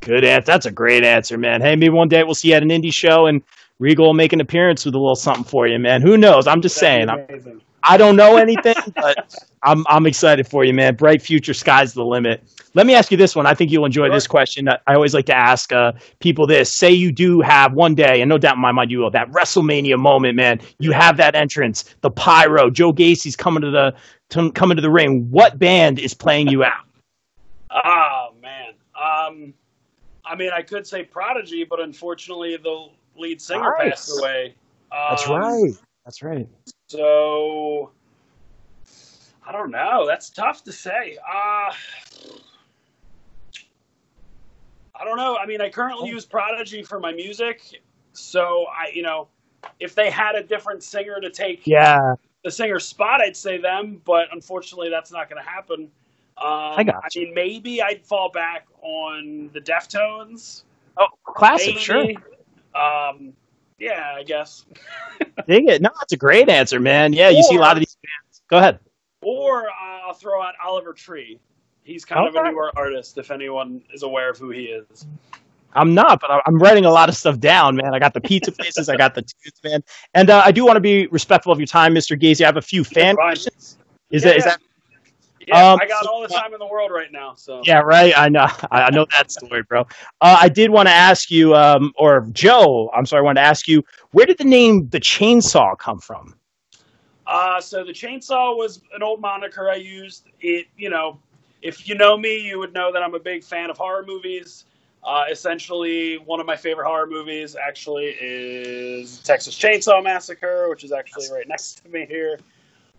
Good 0.00 0.24
answer. 0.24 0.46
That's 0.46 0.66
a 0.66 0.70
great 0.70 1.04
answer, 1.04 1.38
man. 1.38 1.60
Hey, 1.60 1.76
maybe 1.76 1.90
one 1.90 2.08
day 2.08 2.22
we'll 2.24 2.34
see 2.34 2.48
you 2.48 2.54
at 2.54 2.62
an 2.62 2.68
indie 2.68 2.92
show 2.92 3.26
and 3.26 3.42
Regal 3.78 4.06
will 4.06 4.14
make 4.14 4.32
an 4.32 4.40
appearance 4.40 4.84
with 4.84 4.94
a 4.94 4.98
little 4.98 5.16
something 5.16 5.44
for 5.44 5.66
you, 5.66 5.78
man. 5.78 6.02
Who 6.02 6.16
knows? 6.16 6.46
I'm 6.46 6.62
just 6.62 6.78
That'd 6.80 7.06
saying. 7.08 7.60
I'm, 7.84 7.98
don't 7.98 8.16
know 8.16 8.36
anything, 8.36 8.74
but 8.96 9.34
I'm 9.62 9.84
I'm 9.88 10.06
excited 10.06 10.46
for 10.46 10.64
you, 10.64 10.74
man. 10.74 10.94
Bright 10.94 11.22
future, 11.22 11.54
sky's 11.54 11.94
the 11.94 12.04
limit. 12.04 12.42
Let 12.74 12.86
me 12.86 12.94
ask 12.94 13.10
you 13.10 13.16
this 13.16 13.36
one. 13.36 13.46
I 13.46 13.54
think 13.54 13.70
you'll 13.70 13.84
enjoy 13.84 14.10
this 14.10 14.26
question. 14.26 14.68
I 14.68 14.94
always 14.94 15.14
like 15.14 15.26
to 15.26 15.34
ask 15.34 15.72
uh, 15.72 15.92
people 16.18 16.46
this. 16.46 16.74
Say 16.74 16.90
you 16.90 17.12
do 17.12 17.40
have 17.40 17.72
one 17.72 17.94
day, 17.94 18.20
and 18.20 18.28
no 18.28 18.36
doubt 18.36 18.56
in 18.56 18.60
my 18.60 18.72
mind 18.72 18.90
you 18.90 18.98
will, 18.98 19.10
that 19.12 19.30
WrestleMania 19.30 19.98
moment, 19.98 20.34
man. 20.34 20.60
You 20.78 20.90
have 20.92 21.16
that 21.18 21.34
entrance, 21.34 21.84
the 22.00 22.10
pyro. 22.10 22.70
Joe 22.70 22.92
Gacy's 22.92 23.36
coming 23.36 23.62
to 23.62 23.70
the 23.70 23.94
to, 24.30 24.50
coming 24.52 24.76
to 24.76 24.82
the 24.82 24.90
ring. 24.90 25.30
What 25.30 25.58
band 25.58 25.98
is 25.98 26.14
playing 26.14 26.48
you 26.48 26.64
out? 26.64 26.72
Oh 27.84 28.28
man. 28.40 28.74
Um, 28.94 29.52
I 30.24 30.36
mean, 30.36 30.50
I 30.52 30.62
could 30.62 30.86
say 30.86 31.02
Prodigy, 31.02 31.64
but 31.64 31.80
unfortunately, 31.80 32.56
the 32.56 32.88
lead 33.16 33.42
singer 33.42 33.74
nice. 33.78 33.90
passed 33.90 34.20
away. 34.20 34.54
Um, 34.92 34.98
That's 35.10 35.28
right. 35.28 35.72
That's 36.04 36.22
right. 36.22 36.48
So 36.88 37.90
I 39.46 39.52
don't 39.52 39.70
know. 39.70 40.06
That's 40.06 40.30
tough 40.30 40.64
to 40.64 40.72
say. 40.72 41.18
Uh, 41.22 41.72
I 44.94 45.04
don't 45.04 45.16
know. 45.16 45.36
I 45.36 45.46
mean, 45.46 45.60
I 45.60 45.70
currently 45.70 46.08
use 46.08 46.24
Prodigy 46.24 46.82
for 46.82 47.00
my 47.00 47.12
music, 47.12 47.82
so 48.12 48.66
I, 48.70 48.90
you 48.94 49.02
know, 49.02 49.28
if 49.80 49.94
they 49.94 50.10
had 50.10 50.34
a 50.34 50.42
different 50.42 50.82
singer 50.82 51.20
to 51.20 51.30
take 51.30 51.66
yeah 51.66 52.14
the 52.44 52.50
singer's 52.50 52.86
spot, 52.86 53.20
I'd 53.20 53.36
say 53.36 53.58
them. 53.58 54.00
But 54.04 54.26
unfortunately, 54.32 54.90
that's 54.90 55.10
not 55.10 55.28
going 55.28 55.42
to 55.42 55.48
happen. 55.48 55.90
Um, 56.36 56.74
I 56.76 56.84
got. 56.84 56.96
I 56.96 57.08
mean, 57.16 57.34
maybe 57.34 57.82
I'd 57.82 58.04
fall 58.04 58.30
back 58.30 58.66
on 58.82 59.50
the 59.52 59.60
Deftones. 59.60 60.64
Oh, 60.98 61.06
classic, 61.24 61.74
maybe. 61.74 61.80
sure. 61.80 62.80
Um, 62.80 63.32
yeah, 63.84 64.14
I 64.16 64.22
guess. 64.22 64.64
Dig 65.46 65.68
it. 65.68 65.82
No, 65.82 65.90
it's 66.02 66.12
a 66.12 66.16
great 66.16 66.48
answer, 66.48 66.80
man. 66.80 67.12
Yeah, 67.12 67.28
you 67.28 67.42
see 67.42 67.56
a 67.56 67.60
lot 67.60 67.76
of 67.76 67.80
these 67.80 67.96
bands. 68.02 68.42
Go 68.48 68.58
ahead. 68.58 68.78
Or 69.22 69.68
uh, 69.68 70.06
I'll 70.06 70.14
throw 70.14 70.42
out 70.42 70.54
Oliver 70.64 70.92
Tree. 70.94 71.38
He's 71.82 72.04
kind 72.04 72.26
okay. 72.28 72.38
of 72.38 72.46
a 72.46 72.50
newer 72.50 72.72
artist, 72.76 73.18
if 73.18 73.30
anyone 73.30 73.82
is 73.92 74.02
aware 74.02 74.30
of 74.30 74.38
who 74.38 74.50
he 74.50 74.64
is. 74.64 75.06
I'm 75.74 75.92
not, 75.92 76.20
but 76.20 76.30
I'm 76.46 76.58
writing 76.58 76.86
a 76.86 76.90
lot 76.90 77.08
of 77.08 77.16
stuff 77.16 77.38
down, 77.38 77.76
man. 77.76 77.94
I 77.94 77.98
got 77.98 78.14
the 78.14 78.20
pizza 78.20 78.52
places, 78.58 78.88
I 78.88 78.96
got 78.96 79.14
the 79.14 79.22
tunes, 79.22 79.60
man, 79.62 79.84
and 80.14 80.30
uh, 80.30 80.40
I 80.44 80.52
do 80.52 80.64
want 80.64 80.76
to 80.76 80.80
be 80.80 81.08
respectful 81.08 81.52
of 81.52 81.58
your 81.58 81.66
time, 81.66 81.94
Mr. 81.94 82.18
Gacy. 82.18 82.42
I 82.42 82.46
have 82.46 82.56
a 82.56 82.62
few 82.62 82.84
fan 82.84 83.16
questions. 83.16 83.76
Is 84.10 84.24
yeah, 84.24 84.30
that 84.30 84.36
is 84.38 84.44
that 84.44 84.60
yeah, 85.46 85.72
um, 85.72 85.78
I 85.80 85.86
got 85.86 86.06
all 86.06 86.22
the 86.22 86.28
time 86.28 86.52
in 86.52 86.58
the 86.58 86.66
world 86.66 86.90
right 86.90 87.12
now. 87.12 87.34
So 87.34 87.62
yeah, 87.64 87.80
right. 87.80 88.12
I 88.16 88.28
know. 88.28 88.46
I 88.70 88.90
know 88.90 89.06
that 89.12 89.30
story, 89.30 89.62
bro. 89.62 89.82
Uh, 90.20 90.38
I 90.40 90.48
did 90.48 90.70
want 90.70 90.88
to 90.88 90.94
ask 90.94 91.30
you, 91.30 91.54
um, 91.54 91.92
or 91.96 92.26
Joe. 92.32 92.90
I'm 92.94 93.06
sorry. 93.06 93.20
I 93.20 93.24
wanted 93.24 93.40
to 93.40 93.46
ask 93.46 93.68
you, 93.68 93.82
where 94.12 94.26
did 94.26 94.38
the 94.38 94.44
name 94.44 94.88
the 94.88 95.00
chainsaw 95.00 95.76
come 95.78 95.98
from? 95.98 96.34
Uh, 97.26 97.60
so 97.60 97.84
the 97.84 97.92
chainsaw 97.92 98.56
was 98.56 98.82
an 98.94 99.02
old 99.02 99.20
moniker 99.20 99.70
I 99.70 99.76
used. 99.76 100.28
It, 100.40 100.66
you 100.76 100.90
know, 100.90 101.18
if 101.62 101.88
you 101.88 101.94
know 101.94 102.16
me, 102.16 102.38
you 102.38 102.58
would 102.58 102.74
know 102.74 102.92
that 102.92 103.02
I'm 103.02 103.14
a 103.14 103.20
big 103.20 103.42
fan 103.42 103.70
of 103.70 103.78
horror 103.78 104.04
movies. 104.06 104.66
Uh, 105.02 105.24
essentially, 105.30 106.16
one 106.18 106.40
of 106.40 106.46
my 106.46 106.56
favorite 106.56 106.86
horror 106.86 107.06
movies 107.06 107.56
actually 107.56 108.16
is 108.20 109.18
Texas 109.18 109.58
Chainsaw 109.58 110.02
Massacre, 110.02 110.68
which 110.70 110.84
is 110.84 110.92
actually 110.92 111.28
right 111.30 111.46
next 111.46 111.82
to 111.82 111.88
me 111.90 112.06
here. 112.06 112.38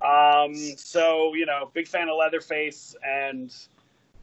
Um, 0.05 0.53
so, 0.77 1.33
you 1.33 1.45
know, 1.45 1.71
big 1.73 1.87
fan 1.87 2.09
of 2.09 2.17
Leatherface, 2.17 2.95
and 3.03 3.55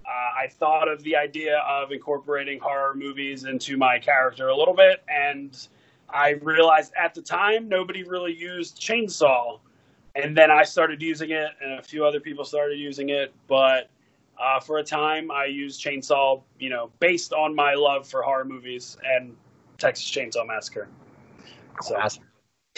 uh, 0.06 0.44
I 0.44 0.48
thought 0.48 0.88
of 0.88 1.02
the 1.02 1.16
idea 1.16 1.58
of 1.68 1.90
incorporating 1.90 2.60
horror 2.60 2.94
movies 2.94 3.44
into 3.44 3.76
my 3.76 3.98
character 3.98 4.48
a 4.48 4.56
little 4.56 4.74
bit, 4.74 5.02
and 5.08 5.56
I 6.08 6.30
realized 6.42 6.92
at 7.02 7.14
the 7.14 7.22
time 7.22 7.68
nobody 7.68 8.04
really 8.04 8.34
used 8.34 8.80
chainsaw, 8.80 9.58
and 10.14 10.36
then 10.36 10.50
I 10.50 10.62
started 10.62 11.02
using 11.02 11.30
it, 11.30 11.50
and 11.60 11.78
a 11.78 11.82
few 11.82 12.04
other 12.04 12.20
people 12.20 12.44
started 12.44 12.78
using 12.78 13.08
it, 13.08 13.34
but 13.48 13.90
uh, 14.40 14.60
for 14.60 14.78
a 14.78 14.84
time 14.84 15.30
I 15.30 15.46
used 15.46 15.82
chainsaw, 15.82 16.42
you 16.60 16.70
know, 16.70 16.90
based 17.00 17.32
on 17.32 17.54
my 17.54 17.74
love 17.74 18.06
for 18.06 18.22
horror 18.22 18.44
movies 18.44 18.96
and 19.04 19.36
Texas 19.78 20.08
Chainsaw 20.08 20.46
Massacre. 20.46 20.88
So. 21.80 21.96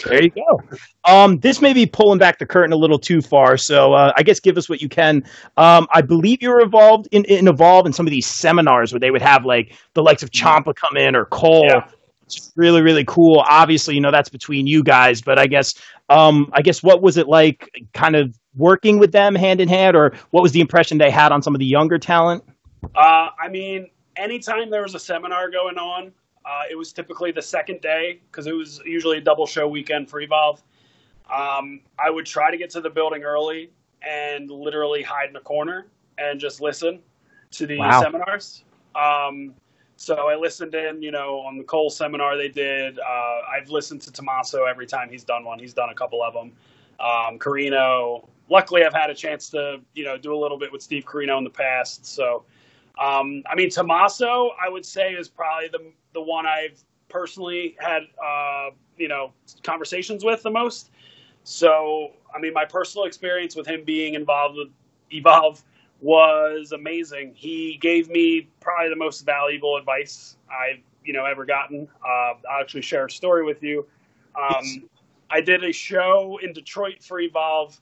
There 0.03 0.21
you 0.21 0.29
go. 0.29 0.61
Um, 1.05 1.39
this 1.39 1.61
may 1.61 1.73
be 1.73 1.85
pulling 1.85 2.19
back 2.19 2.37
the 2.37 2.45
curtain 2.45 2.73
a 2.73 2.75
little 2.75 2.99
too 2.99 3.21
far, 3.21 3.55
so 3.55 3.93
uh, 3.93 4.11
I 4.17 4.23
guess 4.23 4.39
give 4.39 4.57
us 4.57 4.67
what 4.67 4.81
you 4.81 4.89
can. 4.89 5.23
Um, 5.55 5.87
I 5.93 6.01
believe 6.01 6.41
you 6.41 6.49
were 6.49 6.61
involved 6.61 7.07
in, 7.11 7.23
in 7.25 7.47
involved 7.47 7.87
in 7.87 7.93
some 7.93 8.05
of 8.05 8.11
these 8.11 8.27
seminars 8.27 8.91
where 8.91 8.99
they 8.99 9.11
would 9.11 9.21
have 9.21 9.45
like 9.45 9.73
the 9.93 10.03
likes 10.03 10.21
of 10.21 10.31
Ciampa 10.31 10.75
come 10.75 10.97
in 10.97 11.15
or 11.15 11.25
Cole. 11.25 11.65
Yeah. 11.67 11.87
It's 12.25 12.51
really 12.55 12.81
really 12.81 13.05
cool. 13.05 13.45
Obviously, 13.47 13.95
you 13.95 14.01
know 14.01 14.11
that's 14.11 14.29
between 14.29 14.67
you 14.67 14.83
guys, 14.83 15.21
but 15.21 15.39
I 15.39 15.47
guess 15.47 15.75
um, 16.09 16.49
I 16.53 16.61
guess 16.61 16.83
what 16.83 17.01
was 17.01 17.17
it 17.17 17.27
like, 17.27 17.69
kind 17.93 18.15
of 18.15 18.37
working 18.55 18.99
with 18.99 19.11
them 19.11 19.35
hand 19.35 19.61
in 19.61 19.69
hand, 19.69 19.95
or 19.95 20.13
what 20.31 20.41
was 20.41 20.51
the 20.51 20.61
impression 20.61 20.97
they 20.97 21.11
had 21.11 21.31
on 21.31 21.41
some 21.41 21.55
of 21.55 21.59
the 21.59 21.65
younger 21.65 21.99
talent? 21.99 22.43
Uh, 22.95 23.29
I 23.39 23.47
mean, 23.49 23.89
anytime 24.15 24.69
there 24.69 24.83
was 24.83 24.95
a 24.95 24.99
seminar 24.99 25.49
going 25.49 25.77
on, 25.77 26.11
uh, 26.45 26.63
it 26.69 26.75
was 26.75 26.93
typically 26.93 27.31
the 27.31 27.41
second 27.41 27.81
day 27.81 28.19
because 28.31 28.47
it 28.47 28.53
was 28.53 28.81
usually 28.85 29.17
a 29.17 29.21
double 29.21 29.47
show 29.47 29.67
weekend 29.67 30.09
for 30.09 30.21
Evolve. 30.21 30.61
Um, 31.33 31.81
I 31.97 32.09
would 32.09 32.25
try 32.25 32.51
to 32.51 32.57
get 32.57 32.69
to 32.71 32.81
the 32.81 32.89
building 32.89 33.23
early 33.23 33.71
and 34.01 34.49
literally 34.51 35.01
hide 35.01 35.29
in 35.29 35.35
a 35.35 35.41
corner 35.41 35.87
and 36.17 36.39
just 36.39 36.61
listen 36.61 36.99
to 37.51 37.65
the 37.65 37.79
Wow. 37.79 38.01
seminars. 38.01 38.63
Um, 38.93 39.55
so 39.97 40.29
I 40.29 40.35
listened 40.35 40.75
in, 40.75 41.01
you 41.01 41.11
know, 41.11 41.39
on 41.39 41.57
the 41.57 41.63
Cole 41.63 41.89
seminar 41.89 42.37
they 42.37 42.49
did. 42.49 42.99
Uh, 42.99 43.39
I've 43.49 43.69
listened 43.69 44.01
to 44.01 44.11
Tommaso 44.11 44.65
every 44.65 44.85
time 44.85 45.09
he's 45.09 45.23
done 45.23 45.45
one. 45.45 45.57
He's 45.57 45.73
done 45.73 45.89
a 45.89 45.95
couple 45.95 46.21
of 46.21 46.33
them. 46.33 46.51
Um, 46.99 47.39
Corino. 47.39 48.27
Luckily, 48.49 48.83
I've 48.83 48.93
had 48.93 49.09
a 49.09 49.15
chance 49.15 49.49
to, 49.49 49.79
you 49.95 50.05
know, 50.05 50.17
do 50.17 50.35
a 50.35 50.37
little 50.37 50.57
bit 50.57 50.71
with 50.71 50.83
Steve 50.83 51.05
Corino 51.05 51.37
in 51.39 51.43
the 51.43 51.49
past. 51.49 52.05
So, 52.05 52.43
um, 52.99 53.43
I 53.49 53.55
mean, 53.55 53.69
Tommaso, 53.69 54.51
I 54.63 54.69
would 54.69 54.85
say, 54.85 55.13
is 55.13 55.27
probably 55.27 55.67
the 55.69 55.91
the 56.13 56.21
one 56.21 56.45
I've 56.45 56.83
personally 57.09 57.75
had, 57.79 58.03
uh, 58.23 58.69
you 58.97 59.07
know, 59.07 59.31
conversations 59.63 60.23
with 60.23 60.43
the 60.43 60.49
most. 60.49 60.91
So, 61.43 62.11
I 62.33 62.39
mean, 62.39 62.53
my 62.53 62.65
personal 62.65 63.05
experience 63.05 63.55
with 63.55 63.67
him 63.67 63.83
being 63.83 64.15
involved 64.15 64.57
with 64.57 64.69
Evolve 65.11 65.63
was 66.01 66.71
amazing. 66.71 67.33
He 67.35 67.77
gave 67.81 68.09
me 68.09 68.49
probably 68.59 68.89
the 68.89 68.95
most 68.95 69.25
valuable 69.25 69.77
advice 69.77 70.37
I've, 70.49 70.81
you 71.03 71.13
know, 71.13 71.25
ever 71.25 71.45
gotten. 71.45 71.87
Uh, 72.03 72.33
I'll 72.49 72.61
actually 72.61 72.81
share 72.81 73.05
a 73.05 73.11
story 73.11 73.43
with 73.43 73.61
you. 73.61 73.85
Um, 74.35 74.89
I 75.29 75.41
did 75.41 75.63
a 75.63 75.71
show 75.71 76.39
in 76.41 76.53
Detroit 76.53 77.01
for 77.01 77.19
Evolve, 77.19 77.79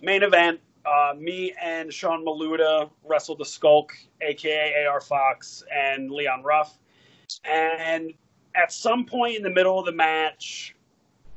main 0.00 0.22
event. 0.22 0.60
Uh, 0.86 1.14
me 1.18 1.54
and 1.62 1.92
Sean 1.92 2.24
Maluta 2.24 2.90
wrestled 3.04 3.38
the 3.38 3.44
Skulk, 3.44 3.92
aka 4.20 4.86
AR 4.86 5.00
Fox, 5.00 5.64
and 5.74 6.10
Leon 6.10 6.42
Ruff. 6.42 6.78
And 7.44 8.12
at 8.54 8.72
some 8.72 9.04
point 9.06 9.36
in 9.36 9.42
the 9.42 9.50
middle 9.50 9.78
of 9.78 9.86
the 9.86 9.92
match, 9.92 10.74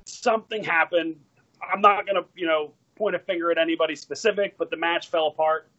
something 0.06 0.64
happened. 0.64 1.16
I'm 1.62 1.82
not 1.82 2.06
going 2.06 2.22
to, 2.22 2.26
you 2.36 2.46
know, 2.46 2.74
point 2.96 3.16
a 3.16 3.20
finger 3.20 3.52
at 3.52 3.58
anybody 3.58 3.96
specific, 3.96 4.58
but 4.58 4.70
the 4.70 4.78
match 4.78 5.10
fell 5.10 5.28
apart. 5.28 5.70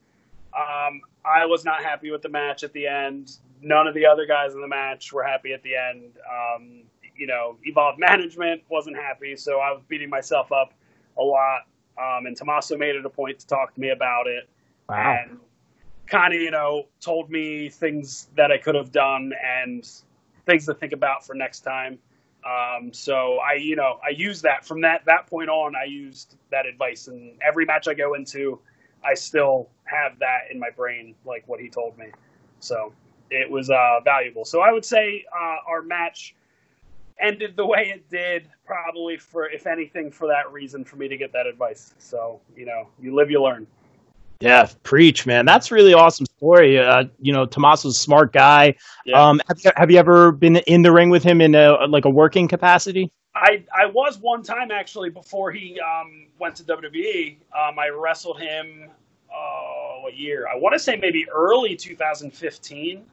Um, 0.56 1.02
I 1.24 1.44
was 1.44 1.64
not 1.64 1.82
happy 1.82 2.10
with 2.10 2.22
the 2.22 2.28
match 2.28 2.64
at 2.64 2.72
the 2.72 2.86
end. 2.86 3.38
None 3.60 3.86
of 3.86 3.94
the 3.94 4.06
other 4.06 4.24
guys 4.24 4.54
in 4.54 4.60
the 4.60 4.68
match 4.68 5.12
were 5.12 5.22
happy 5.22 5.52
at 5.52 5.62
the 5.62 5.74
end. 5.74 6.12
Um, 6.30 6.82
you 7.16 7.26
know, 7.26 7.58
Evolve 7.64 7.98
Management 7.98 8.62
wasn't 8.70 8.96
happy, 8.96 9.36
so 9.36 9.58
I 9.58 9.72
was 9.72 9.82
beating 9.88 10.08
myself 10.08 10.52
up 10.52 10.72
a 11.18 11.22
lot. 11.22 11.62
Um, 12.00 12.26
and 12.26 12.36
Tommaso 12.36 12.76
made 12.76 12.94
it 12.96 13.04
a 13.04 13.10
point 13.10 13.38
to 13.40 13.46
talk 13.46 13.74
to 13.74 13.80
me 13.80 13.90
about 13.90 14.26
it 14.26 14.48
Wow. 14.88 15.18
and 15.28 15.38
kind 16.06 16.32
of, 16.32 16.40
you 16.40 16.50
know, 16.50 16.86
told 17.00 17.30
me 17.30 17.68
things 17.68 18.28
that 18.36 18.50
I 18.50 18.58
could 18.58 18.74
have 18.74 18.92
done 18.92 19.32
and 19.44 19.88
things 20.46 20.66
to 20.66 20.74
think 20.74 20.92
about 20.92 21.26
for 21.26 21.34
next 21.34 21.60
time. 21.60 21.98
Um, 22.44 22.92
so 22.92 23.38
I, 23.38 23.54
you 23.54 23.76
know, 23.76 23.98
I 24.04 24.10
used 24.10 24.42
that 24.44 24.64
from 24.64 24.80
that 24.82 25.04
that 25.06 25.26
point 25.26 25.50
on. 25.50 25.74
I 25.76 25.84
used 25.84 26.36
that 26.50 26.66
advice, 26.66 27.08
and 27.08 27.36
every 27.46 27.64
match 27.64 27.88
I 27.88 27.94
go 27.94 28.14
into, 28.14 28.60
I 29.04 29.14
still 29.14 29.68
have 29.84 30.18
that 30.20 30.42
in 30.50 30.58
my 30.58 30.70
brain, 30.70 31.14
like 31.26 31.46
what 31.46 31.60
he 31.60 31.68
told 31.68 31.98
me. 31.98 32.06
So 32.60 32.92
it 33.30 33.50
was 33.50 33.70
uh, 33.70 34.00
valuable. 34.04 34.44
So 34.44 34.60
I 34.60 34.72
would 34.72 34.84
say 34.84 35.24
uh, 35.36 35.56
our 35.68 35.82
match 35.82 36.34
ended 37.20 37.56
the 37.56 37.66
way 37.66 37.92
it 37.94 38.08
did, 38.10 38.48
probably 38.64 39.16
for, 39.16 39.48
if 39.48 39.66
anything, 39.66 40.10
for 40.10 40.26
that 40.28 40.52
reason, 40.52 40.84
for 40.84 40.96
me 40.96 41.08
to 41.08 41.16
get 41.16 41.32
that 41.32 41.46
advice. 41.46 41.94
So 41.98 42.40
you 42.56 42.66
know, 42.66 42.88
you 43.00 43.14
live, 43.14 43.30
you 43.30 43.42
learn. 43.42 43.66
Yeah, 44.40 44.68
preach, 44.84 45.26
man. 45.26 45.46
That's 45.46 45.72
really 45.72 45.94
awesome 45.94 46.26
story. 46.26 46.78
Uh, 46.78 47.04
you 47.20 47.32
know, 47.32 47.44
Tommaso's 47.44 47.96
a 47.96 47.98
smart 47.98 48.32
guy. 48.32 48.76
Yeah. 49.04 49.20
Um, 49.20 49.40
have 49.48 49.58
you, 49.64 49.70
have 49.76 49.90
you 49.90 49.98
ever 49.98 50.30
been 50.30 50.56
in 50.56 50.82
the 50.82 50.92
ring 50.92 51.10
with 51.10 51.24
him 51.24 51.40
in 51.40 51.56
a 51.56 51.86
like 51.86 52.04
a 52.04 52.10
working 52.10 52.46
capacity? 52.46 53.10
I 53.34 53.64
I 53.76 53.86
was 53.86 54.18
one 54.18 54.42
time 54.42 54.70
actually 54.70 55.10
before 55.10 55.50
he 55.50 55.80
um, 55.80 56.28
went 56.38 56.54
to 56.56 56.64
WWE. 56.64 57.36
Um, 57.52 57.78
I 57.78 57.88
wrestled 57.88 58.40
him. 58.40 58.90
Uh, 59.28 60.02
what 60.02 60.16
year? 60.16 60.46
I 60.48 60.56
want 60.56 60.72
to 60.72 60.78
say 60.78 60.96
maybe 60.96 61.28
early 61.30 61.76
2015, 61.76 63.04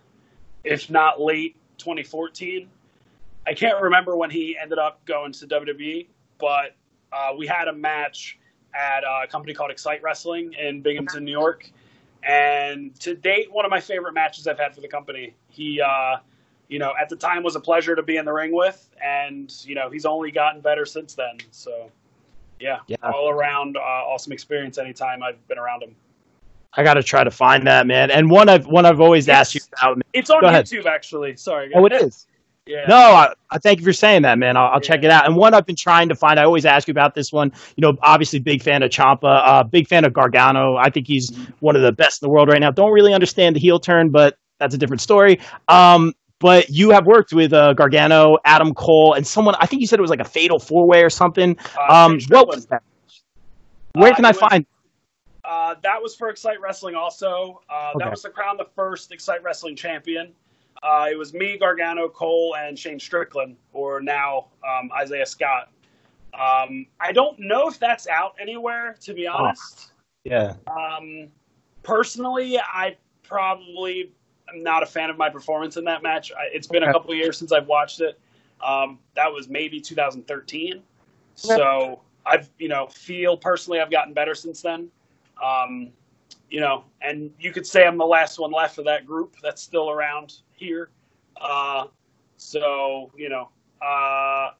if 0.64 0.90
not 0.90 1.20
late 1.20 1.56
2014. 1.78 2.70
I 3.48 3.54
can't 3.54 3.82
remember 3.82 4.16
when 4.16 4.30
he 4.30 4.58
ended 4.62 4.80
up 4.80 5.04
going 5.06 5.32
to 5.34 5.48
WWE, 5.48 6.08
but 6.40 6.76
uh, 7.14 7.32
we 7.38 7.46
had 7.48 7.68
a 7.68 7.74
match 7.74 8.40
at 8.74 9.04
a 9.04 9.28
company 9.28 9.54
called 9.54 9.72
Excite 9.72 10.02
Wrestling 10.04 10.54
in 10.54 10.82
Binghamton, 10.82 11.24
New 11.24 11.32
York. 11.32 11.70
And 12.24 13.00
to 13.02 13.16
date, 13.16 13.52
one 13.52 13.66
of 13.66 13.72
my 13.72 13.80
favorite 13.80 14.14
matches 14.14 14.48
I've 14.48 14.58
had 14.58 14.74
for 14.74 14.82
the 14.82 14.88
company. 14.88 15.36
He, 15.48 15.80
uh, 15.80 16.18
you 16.68 16.80
know, 16.80 16.94
at 17.00 17.08
the 17.08 17.16
time 17.16 17.44
was 17.44 17.56
a 17.56 17.60
pleasure 17.60 17.96
to 17.96 18.02
be 18.02 18.18
in 18.18 18.26
the 18.26 18.34
ring 18.34 18.52
with, 18.54 18.90
and 19.04 19.54
you 19.64 19.76
know, 19.76 19.90
he's 19.92 20.06
only 20.06 20.32
gotten 20.32 20.60
better 20.62 20.86
since 20.86 21.14
then. 21.14 21.38
So, 21.52 21.92
yeah, 22.60 22.80
Yeah. 22.88 22.96
all 23.04 23.30
around 23.30 23.78
uh, 23.78 23.80
awesome 23.82 24.34
experience 24.34 24.80
anytime 24.80 25.22
I've 25.22 25.48
been 25.48 25.60
around 25.60 25.84
him. 25.84 25.96
I 26.74 26.84
got 26.84 26.96
to 26.96 27.04
try 27.04 27.24
to 27.24 27.32
find 27.32 27.68
that, 27.68 27.86
man. 27.88 28.10
And 28.12 28.30
one 28.30 28.50
I've 28.50 28.66
one 28.66 28.86
I've 28.86 29.00
always 29.00 29.30
asked 29.30 29.54
you 29.56 29.62
about. 29.78 30.02
It's 30.14 30.30
on 30.32 30.42
Go 30.42 30.48
ahead. 30.48 30.66
YouTube, 30.66 30.88
actually. 30.88 31.38
Sorry. 31.38 31.72
Oh, 31.76 31.86
it 31.86 31.94
is. 31.94 32.26
Yeah. 32.68 32.86
No, 32.88 32.96
I, 32.96 33.34
I 33.52 33.60
thank 33.60 33.80
you 33.80 33.86
for 33.86 33.94
saying 33.94 34.24
that, 34.24 34.40
man. 34.40 34.58
I'll, 34.58 34.72
I'll 34.74 34.80
check 34.80 35.04
it 35.04 35.12
out. 35.12 35.28
And 35.28 35.36
one 35.36 35.54
I've 35.54 35.68
been 35.68 35.76
trying 35.76 36.10
to 36.10 36.16
find, 36.16 36.40
I 36.40 36.44
always 36.46 36.66
ask 36.66 36.88
you 36.88 36.94
about 36.94 37.14
this 37.14 37.32
one. 37.32 37.52
You 37.76 37.82
know, 37.82 37.94
obviously, 38.02 38.40
big 38.40 38.64
fan 38.64 38.82
of 38.82 38.90
Ciampa, 38.90 39.20
uh, 39.46 39.64
big 39.64 39.88
fan 39.88 40.04
of 40.04 40.14
Gargano. 40.14 40.76
I 40.76 40.90
think 40.90 41.06
he's 41.06 41.30
one 41.60 41.76
of 41.76 41.84
the 41.84 41.92
best 41.92 42.24
in 42.24 42.26
the 42.26 42.32
world 42.32 42.50
right 42.50 42.60
now. 42.60 42.72
Don't 42.72 42.92
really 42.92 43.14
understand 43.14 43.56
the 43.56 43.60
heel 43.60 43.80
turn, 43.80 44.10
but 44.10 44.38
that's 44.60 44.74
a 44.74 44.80
different 44.80 45.02
story. 45.02 45.40
Um, 45.68 46.14
but 46.40 46.70
you 46.70 46.90
have 46.90 47.06
worked 47.06 47.34
with 47.34 47.54
uh, 47.54 47.74
Gargano, 47.74 48.38
Adam 48.46 48.74
Cole, 48.74 49.14
and 49.14 49.26
someone. 49.28 49.54
I 49.60 49.68
think 49.68 49.82
you 49.82 49.88
said 49.88 50.00
it 50.00 50.02
was 50.02 50.10
like 50.12 50.20
a 50.20 50.24
fatal 50.26 50.58
four 50.60 50.88
way 50.88 51.04
or 51.04 51.10
something. 51.12 51.56
Uh, 51.78 51.94
Um, 52.06 52.20
what 52.30 52.48
was 52.48 52.66
that? 52.68 52.82
Where 53.94 54.12
Uh, 54.12 54.16
can 54.16 54.26
I 54.26 54.30
was- 54.30 54.38
find? 54.40 54.66
Uh, 55.48 55.76
that 55.84 56.02
was 56.02 56.16
for 56.16 56.30
Excite 56.30 56.60
Wrestling 56.60 56.96
also. 56.96 57.62
Uh, 57.70 57.92
Okay. 57.96 58.04
That 58.06 58.10
was 58.10 58.24
to 58.24 58.30
crown 58.32 58.58
the 58.58 58.66
first 58.76 59.12
Excite 59.12 59.44
Wrestling 59.44 59.76
champion. 59.76 60.34
Uh, 60.84 61.08
it 61.12 61.18
was 61.18 61.34
me, 61.34 61.58
Gargano, 61.58 62.10
Cole, 62.10 62.56
and 62.58 62.78
Shane 62.78 63.00
Strickland, 63.00 63.56
or 63.74 64.02
now 64.02 64.48
um, 64.68 64.92
Isaiah 64.94 65.26
Scott. 65.26 65.70
Um, 66.34 66.86
I 67.00 67.12
don't 67.12 67.40
know 67.40 67.68
if 67.68 67.80
that's 67.80 68.08
out 68.08 68.36
anywhere, 68.40 68.96
to 69.02 69.14
be 69.14 69.26
honest. 69.26 69.92
Yeah. 70.24 70.56
Um, 70.68 71.30
personally, 71.84 72.60
I 72.60 72.98
probably 73.24 74.12
am 74.54 74.64
not 74.64 74.84
a 74.84 74.86
fan 74.86 75.10
of 75.10 75.18
my 75.18 75.30
performance 75.30 75.78
in 75.78 75.86
that 75.86 76.04
match. 76.04 76.32
I, 76.32 76.50
it's 76.54 76.68
been 76.68 76.84
a 76.84 76.92
couple 76.92 77.12
of 77.12 77.18
years 77.18 77.38
since 77.38 77.52
I've 77.52 77.68
watched 77.68 78.02
it. 78.02 78.20
Um, 78.66 79.00
that 79.16 79.32
was 79.32 79.48
maybe 79.48 79.80
2013. 79.80 80.82
So 81.36 82.02
I've, 82.26 82.50
you 82.58 82.68
know, 82.68 82.88
feel 82.88 83.38
personally 83.38 83.80
I've 83.80 83.92
gotten 83.92 84.14
better 84.14 84.36
since 84.36 84.62
then. 84.62 84.90
Um, 85.44 85.92
you 86.50 86.60
know, 86.60 86.86
and 87.02 87.32
you 87.40 87.52
could 87.52 87.68
say 87.68 87.86
I'm 87.86 87.98
the 87.98 88.06
last 88.06 88.40
one 88.40 88.52
left 88.52 88.78
of 88.78 88.86
that 88.86 89.06
group 89.06 89.36
that's 89.42 89.62
still 89.62 89.90
around 89.90 90.40
here. 90.58 90.90
Uh, 91.40 91.86
so, 92.38 93.12
you 93.16 93.30
know, 93.30 93.50
uh, 93.82 94.52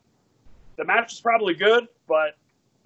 the 0.78 0.86
match 0.86 1.12
was 1.12 1.22
probably 1.22 1.54
good, 1.54 1.88
but 2.08 2.38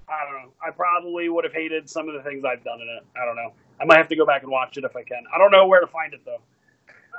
I 0.07 0.25
don't 0.25 0.43
know. 0.43 0.51
I 0.65 0.71
probably 0.71 1.29
would 1.29 1.43
have 1.43 1.53
hated 1.53 1.89
some 1.89 2.07
of 2.07 2.15
the 2.15 2.21
things 2.21 2.43
I've 2.45 2.63
done 2.63 2.81
in 2.81 2.87
it. 2.87 3.05
I 3.19 3.25
don't 3.25 3.35
know. 3.35 3.53
I 3.79 3.85
might 3.85 3.97
have 3.97 4.09
to 4.09 4.15
go 4.15 4.25
back 4.25 4.43
and 4.43 4.51
watch 4.51 4.77
it 4.77 4.83
if 4.83 4.95
I 4.95 5.03
can. 5.03 5.23
I 5.33 5.37
don't 5.37 5.51
know 5.51 5.67
where 5.67 5.81
to 5.81 5.87
find 5.87 6.13
it 6.13 6.21
though. 6.25 6.41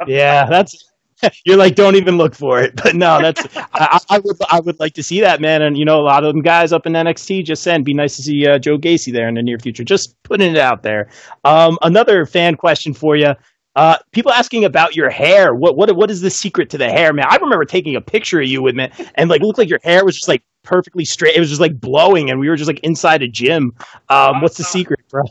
Yeah, 0.07 0.47
that's 0.47 0.91
you're 1.45 1.59
like 1.59 1.75
don't 1.75 1.97
even 1.97 2.17
look 2.17 2.35
for 2.35 2.61
it. 2.63 2.75
But 2.83 2.95
no, 2.95 3.21
that's 3.21 3.47
I, 3.55 3.99
I 4.09 4.19
would 4.19 4.37
I 4.51 4.61
would 4.61 4.81
like 4.81 4.95
to 4.95 5.03
see 5.03 5.21
that 5.21 5.41
man. 5.41 5.63
And 5.63 5.77
you 5.77 5.85
know, 5.85 6.01
a 6.01 6.03
lot 6.03 6.25
of 6.25 6.33
them 6.33 6.43
guys 6.43 6.73
up 6.73 6.87
in 6.87 6.95
NXT 6.95 7.45
just 7.45 7.63
saying, 7.63 7.85
be 7.85 7.93
nice 7.93 8.17
to 8.17 8.23
see 8.23 8.47
uh, 8.47 8.59
Joe 8.59 8.79
Gacy 8.79 9.13
there 9.13 9.29
in 9.29 9.35
the 9.35 9.43
near 9.43 9.59
future. 9.59 9.85
Just 9.85 10.21
putting 10.23 10.53
it 10.53 10.59
out 10.59 10.83
there. 10.83 11.11
Um, 11.45 11.79
another 11.83 12.25
fan 12.25 12.57
question 12.57 12.95
for 12.95 13.17
you. 13.17 13.35
Uh, 13.81 13.97
people 14.13 14.31
asking 14.31 14.63
about 14.63 14.95
your 14.95 15.09
hair. 15.09 15.55
What 15.55 15.75
what 15.75 15.97
what 15.97 16.11
is 16.11 16.21
the 16.21 16.29
secret 16.29 16.69
to 16.69 16.77
the 16.77 16.91
hair, 16.91 17.15
man? 17.15 17.25
I 17.31 17.37
remember 17.37 17.65
taking 17.65 17.97
a 17.97 18.01
picture 18.03 18.39
of 18.39 18.47
you 18.47 18.61
with 18.61 18.75
man, 18.75 18.93
and 19.15 19.31
like 19.31 19.41
it 19.41 19.47
looked 19.47 19.59
like 19.59 19.71
your 19.71 19.81
hair 19.83 20.05
was 20.05 20.17
just 20.17 20.29
like 20.29 20.43
perfectly 20.63 21.07
straight. 21.07 21.35
It 21.35 21.41
was 21.41 21.49
just 21.49 21.63
like 21.63 21.81
blowing, 21.81 22.29
and 22.29 22.39
we 22.39 22.51
were 22.51 22.57
just 22.57 22.69
like 22.69 22.81
inside 22.81 23.23
a 23.23 23.27
gym. 23.27 23.73
Um, 24.11 24.43
what's 24.43 24.59
the 24.59 24.65
secret, 24.65 25.01
bro? 25.09 25.23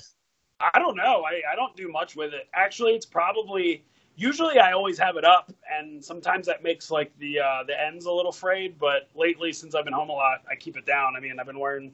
I 0.61 0.79
don't 0.79 0.97
know. 0.97 1.23
I, 1.25 1.43
I 1.53 1.55
don't 1.55 1.75
do 1.77 1.89
much 1.89 2.15
with 2.15 2.33
it. 2.33 2.49
Actually, 2.55 2.93
it's 2.93 3.05
probably 3.05 3.83
usually 4.15 4.57
I 4.57 4.71
always 4.71 4.97
have 4.97 5.15
it 5.15 5.25
up, 5.25 5.53
and 5.71 6.03
sometimes 6.03 6.47
that 6.47 6.63
makes 6.63 6.89
like 6.89 7.15
the 7.19 7.41
uh, 7.41 7.63
the 7.67 7.79
ends 7.79 8.05
a 8.05 8.11
little 8.11 8.31
frayed. 8.31 8.79
But 8.79 9.09
lately, 9.13 9.53
since 9.53 9.75
I've 9.75 9.85
been 9.85 9.93
home 9.93 10.09
a 10.09 10.13
lot, 10.13 10.41
I 10.49 10.55
keep 10.55 10.75
it 10.75 10.87
down. 10.87 11.15
I 11.15 11.19
mean, 11.19 11.39
I've 11.39 11.45
been 11.45 11.59
wearing 11.59 11.91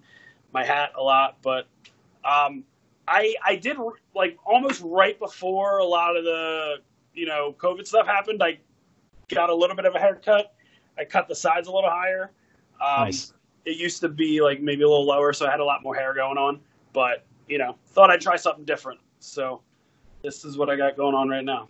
my 0.54 0.64
hat 0.64 0.94
a 0.96 1.04
lot, 1.04 1.36
but 1.42 1.68
um, 2.24 2.64
I 3.08 3.36
I 3.44 3.56
did 3.56 3.78
like 4.16 4.38
almost 4.46 4.82
right 4.84 5.18
before 5.20 5.80
a 5.80 5.86
lot 5.86 6.16
of 6.16 6.24
the 6.24 6.76
you 7.14 7.26
know 7.26 7.56
COVID 7.58 7.86
stuff 7.86 8.08
happened. 8.08 8.42
I 8.44 8.60
got 9.30 9.50
a 9.50 9.56
little 9.56 9.76
bit 9.76 9.86
of 9.86 9.96
a 9.96 10.00
haircut. 10.00 10.54
I 10.98 11.06
cut 11.06 11.28
the 11.28 11.36
sides 11.36 11.68
a 11.68 11.72
little 11.72 11.90
higher. 11.90 12.32
Um, 12.82 13.06
Nice. 13.06 13.34
It 13.66 13.78
used 13.78 14.00
to 14.02 14.10
be 14.10 14.42
like 14.42 14.62
maybe 14.62 14.84
a 14.84 14.88
little 14.88 15.06
lower, 15.06 15.34
so 15.34 15.48
I 15.48 15.52
had 15.52 15.60
a 15.60 15.66
lot 15.66 15.82
more 15.82 15.96
hair 15.96 16.14
going 16.14 16.38
on. 16.38 16.60
But 16.94 17.26
you 17.48 17.58
know, 17.58 17.76
thought 17.88 18.12
I'd 18.12 18.22
try 18.22 18.36
something 18.36 18.66
different. 18.66 19.00
So 19.20 19.62
this 20.22 20.46
is 20.46 20.58
what 20.58 20.70
I 20.70 20.76
got 20.76 20.96
going 20.96 21.16
on 21.16 21.30
right 21.30 21.44
now. 21.44 21.68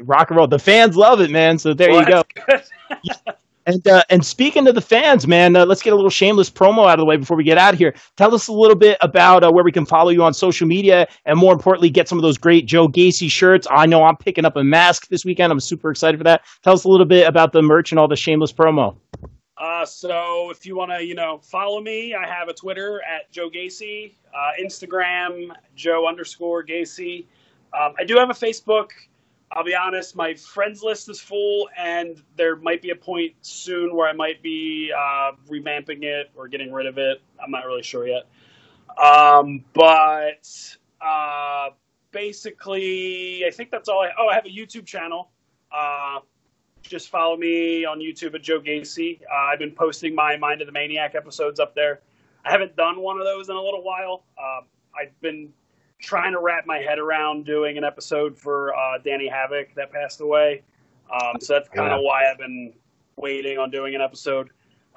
Rock 0.00 0.30
and 0.30 0.36
roll. 0.36 0.46
The 0.46 0.58
fans 0.58 0.96
love 0.96 1.20
it, 1.20 1.30
man. 1.30 1.58
So 1.58 1.74
there 1.74 1.90
Well, 1.90 2.00
you 2.00 2.22
go. 2.48 3.32
And 3.66 3.86
uh, 3.88 4.04
and 4.10 4.24
speaking 4.24 4.64
to 4.66 4.72
the 4.72 4.80
fans, 4.80 5.26
man, 5.26 5.56
uh, 5.56 5.66
let's 5.66 5.82
get 5.82 5.92
a 5.92 5.96
little 5.96 6.10
shameless 6.10 6.48
promo 6.48 6.86
out 6.86 6.94
of 6.94 6.98
the 6.98 7.04
way 7.04 7.16
before 7.16 7.36
we 7.36 7.42
get 7.42 7.58
out 7.58 7.74
of 7.74 7.78
here. 7.78 7.94
Tell 8.16 8.32
us 8.32 8.46
a 8.46 8.52
little 8.52 8.76
bit 8.76 8.96
about 9.00 9.42
uh, 9.42 9.50
where 9.50 9.64
we 9.64 9.72
can 9.72 9.84
follow 9.84 10.10
you 10.10 10.22
on 10.22 10.32
social 10.32 10.68
media, 10.68 11.08
and 11.24 11.36
more 11.36 11.52
importantly, 11.52 11.90
get 11.90 12.08
some 12.08 12.16
of 12.16 12.22
those 12.22 12.38
great 12.38 12.66
Joe 12.66 12.86
Gacy 12.86 13.28
shirts. 13.28 13.66
I 13.68 13.86
know 13.86 14.04
I'm 14.04 14.16
picking 14.16 14.44
up 14.44 14.54
a 14.54 14.62
mask 14.62 15.08
this 15.08 15.24
weekend. 15.24 15.52
I'm 15.52 15.58
super 15.58 15.90
excited 15.90 16.16
for 16.16 16.24
that. 16.24 16.42
Tell 16.62 16.74
us 16.74 16.84
a 16.84 16.88
little 16.88 17.06
bit 17.06 17.26
about 17.26 17.52
the 17.52 17.60
merch 17.60 17.90
and 17.90 17.98
all 17.98 18.06
the 18.06 18.14
shameless 18.14 18.52
promo. 18.52 18.96
Uh, 19.58 19.84
so 19.84 20.50
if 20.50 20.64
you 20.64 20.76
want 20.76 20.92
to, 20.92 21.04
you 21.04 21.14
know, 21.14 21.38
follow 21.38 21.80
me, 21.80 22.14
I 22.14 22.26
have 22.26 22.48
a 22.48 22.52
Twitter 22.52 23.02
at 23.02 23.32
Joe 23.32 23.50
Gacy, 23.50 24.12
uh, 24.34 24.50
Instagram 24.62 25.48
Joe 25.74 26.06
underscore 26.06 26.64
Gacy. 26.64 27.24
Um, 27.72 27.94
I 27.98 28.04
do 28.04 28.16
have 28.16 28.30
a 28.30 28.34
Facebook. 28.34 28.90
I'll 29.52 29.64
be 29.64 29.74
honest, 29.74 30.16
my 30.16 30.34
friends 30.34 30.82
list 30.82 31.08
is 31.08 31.20
full, 31.20 31.68
and 31.76 32.22
there 32.36 32.56
might 32.56 32.82
be 32.82 32.90
a 32.90 32.96
point 32.96 33.34
soon 33.42 33.94
where 33.94 34.08
I 34.08 34.12
might 34.12 34.42
be 34.42 34.92
uh, 34.92 35.32
revamping 35.48 36.02
it 36.02 36.30
or 36.34 36.48
getting 36.48 36.72
rid 36.72 36.86
of 36.86 36.98
it. 36.98 37.22
I'm 37.42 37.50
not 37.50 37.64
really 37.64 37.82
sure 37.82 38.06
yet. 38.06 38.24
Um, 39.02 39.64
but 39.72 40.76
uh, 41.00 41.70
basically, 42.10 43.44
I 43.46 43.50
think 43.50 43.70
that's 43.70 43.88
all. 43.88 44.02
I, 44.02 44.10
oh, 44.18 44.28
I 44.28 44.34
have 44.34 44.46
a 44.46 44.50
YouTube 44.50 44.84
channel. 44.84 45.30
Uh, 45.70 46.20
just 46.82 47.08
follow 47.08 47.36
me 47.36 47.84
on 47.84 47.98
YouTube 47.98 48.34
at 48.34 48.42
Joe 48.42 48.60
Gacy. 48.60 49.20
Uh, 49.22 49.52
I've 49.52 49.58
been 49.58 49.72
posting 49.72 50.14
my 50.14 50.36
Mind 50.36 50.60
of 50.60 50.66
the 50.66 50.72
Maniac 50.72 51.14
episodes 51.14 51.60
up 51.60 51.74
there. 51.74 52.00
I 52.44 52.50
haven't 52.50 52.76
done 52.76 53.00
one 53.00 53.18
of 53.18 53.24
those 53.24 53.48
in 53.48 53.56
a 53.56 53.62
little 53.62 53.82
while. 53.82 54.24
Uh, 54.38 54.60
I've 54.98 55.20
been 55.20 55.52
trying 55.98 56.32
to 56.32 56.40
wrap 56.40 56.66
my 56.66 56.78
head 56.78 56.98
around 56.98 57.44
doing 57.44 57.78
an 57.78 57.84
episode 57.84 58.36
for 58.38 58.74
uh, 58.74 58.98
Danny 59.04 59.28
Havoc 59.28 59.74
that 59.74 59.90
passed 59.92 60.20
away. 60.20 60.62
Um, 61.10 61.40
so 61.40 61.54
that's 61.54 61.68
kind 61.68 61.92
of 61.92 62.00
Yeah. 62.00 62.06
why 62.06 62.30
I've 62.30 62.38
been 62.38 62.72
waiting 63.16 63.58
on 63.58 63.70
doing 63.70 63.94
an 63.94 64.00
episode. 64.00 64.50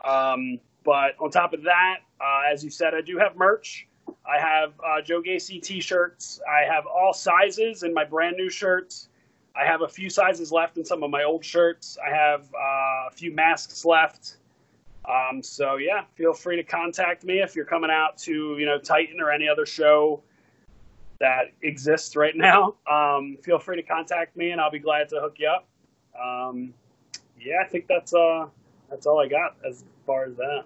Um, 0.04 0.60
but 0.84 1.16
on 1.20 1.30
top 1.30 1.54
of 1.54 1.64
that, 1.64 2.00
uh, 2.20 2.42
as 2.52 2.64
you 2.64 2.70
said, 2.70 2.94
I 2.94 3.02
do 3.02 3.18
have 3.18 3.36
merch. 3.36 3.88
I 4.26 4.40
have 4.40 4.74
uh, 4.86 5.02
Joe 5.02 5.22
Gacy 5.22 5.62
t-shirts. 5.62 6.42
I 6.50 6.66
have 6.66 6.86
all 6.86 7.14
sizes 7.14 7.84
in 7.84 7.94
my 7.94 8.04
brand 8.04 8.36
new 8.38 8.50
shirts. 8.50 9.10
I 9.56 9.66
have 9.66 9.82
a 9.82 9.88
few 9.88 10.10
sizes 10.10 10.52
left 10.52 10.78
in 10.78 10.86
some 10.86 11.04
of 11.04 11.10
my 11.10 11.24
old 11.24 11.44
shirts. 11.44 11.98
I 12.06 12.10
have 12.14 12.46
uh, 12.54 13.08
a 13.08 13.12
few 13.12 13.34
masks 13.34 13.86
left. 13.86 14.38
Um, 15.06 15.42
so 15.42 15.78
yeah, 15.78 16.04
feel 16.16 16.34
free 16.34 16.56
to 16.58 16.64
contact 16.64 17.24
me 17.24 17.40
if 17.42 17.56
you're 17.56 17.66
coming 17.66 17.90
out 17.90 18.18
to 18.20 18.58
you 18.60 18.66
know 18.66 18.78
Titan 18.78 19.20
or 19.20 19.32
any 19.32 19.48
other 19.48 19.66
show 19.66 20.22
that 21.20 21.52
exists 21.64 22.16
right 22.16 22.36
now. 22.36 22.76
Um, 22.90 23.38
feel 23.44 23.60
free 23.60 23.76
to 23.76 23.84
contact 23.84 24.36
me, 24.36 24.52
and 24.52 24.62
I'll 24.62 24.72
be 24.72 24.80
glad 24.80 25.10
to 25.10 25.20
hook 25.20 25.36
you 25.38 25.48
up. 25.48 25.68
Um, 26.20 26.74
yeah, 27.40 27.58
I 27.64 27.68
think 27.68 27.88
that's 27.88 28.14
uh 28.14 28.48
that's 28.90 29.06
all 29.06 29.20
I 29.20 29.28
got 29.28 29.56
as 29.68 29.84
far 30.06 30.26
as 30.26 30.36
that. 30.38 30.64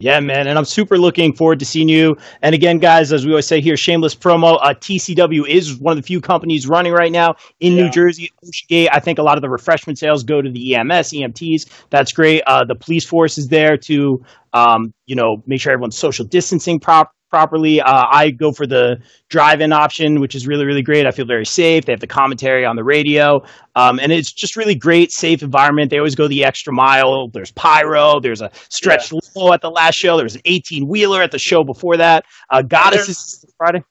Yeah, 0.00 0.18
man, 0.18 0.48
and 0.48 0.58
I'm 0.58 0.64
super 0.64 0.98
looking 0.98 1.32
forward 1.32 1.60
to 1.60 1.64
seeing 1.64 1.88
you. 1.88 2.16
And 2.42 2.52
again, 2.54 2.78
guys, 2.78 3.12
as 3.12 3.24
we 3.24 3.32
always 3.32 3.46
say 3.46 3.60
here, 3.60 3.76
shameless 3.76 4.14
promo. 4.14 4.58
Uh, 4.60 4.74
TCW 4.74 5.48
is 5.48 5.76
one 5.78 5.96
of 5.96 6.02
the 6.02 6.06
few 6.06 6.20
companies 6.20 6.66
running 6.66 6.92
right 6.92 7.12
now 7.12 7.36
in 7.60 7.76
New 7.76 7.88
Jersey. 7.90 8.30
Oceangate. 8.44 8.88
I 8.92 8.98
think 8.98 9.20
a 9.20 9.22
lot 9.22 9.38
of 9.38 9.42
the 9.42 9.48
refreshment 9.48 9.98
sales 9.98 10.24
go 10.24 10.42
to 10.42 10.50
the 10.50 10.74
EMS, 10.74 11.12
EMTs. 11.12 11.70
That's 11.90 12.12
great. 12.12 12.42
Uh, 12.46 12.64
the 12.64 12.74
police 12.74 13.04
force 13.04 13.38
is 13.38 13.48
there 13.48 13.76
to, 13.78 14.22
um, 14.52 14.92
you 15.06 15.14
know, 15.14 15.42
make 15.46 15.60
sure 15.60 15.72
everyone's 15.72 15.96
social 15.96 16.24
distancing 16.24 16.80
prop- 16.80 17.12
properly. 17.34 17.80
Uh, 17.80 18.06
I 18.08 18.30
go 18.30 18.52
for 18.52 18.64
the 18.64 18.98
drive-in 19.28 19.72
option, 19.72 20.20
which 20.20 20.36
is 20.36 20.46
really, 20.46 20.64
really 20.64 20.82
great. 20.82 21.04
I 21.04 21.10
feel 21.10 21.26
very 21.26 21.44
safe. 21.44 21.84
They 21.84 21.92
have 21.92 21.98
the 21.98 22.06
commentary 22.06 22.64
on 22.64 22.76
the 22.76 22.84
radio, 22.84 23.42
um, 23.74 23.98
and 23.98 24.12
it's 24.12 24.32
just 24.32 24.54
really 24.54 24.76
great, 24.76 25.10
safe 25.10 25.42
environment. 25.42 25.90
They 25.90 25.98
always 25.98 26.14
go 26.14 26.28
the 26.28 26.44
extra 26.44 26.72
mile. 26.72 27.26
There's 27.26 27.50
pyro. 27.50 28.20
There's 28.20 28.40
a 28.40 28.52
stretched 28.68 29.12
limo 29.12 29.52
at 29.52 29.62
the 29.62 29.70
last 29.70 29.96
show. 29.96 30.14
There 30.16 30.24
was 30.24 30.36
an 30.36 30.42
18 30.44 30.86
wheeler 30.86 31.22
at 31.22 31.32
the 31.32 31.38
show 31.40 31.64
before 31.64 31.96
that. 31.96 32.24
Uh, 32.50 32.62
Goddess 32.62 33.08
is 33.08 33.44
Friday. 33.58 33.82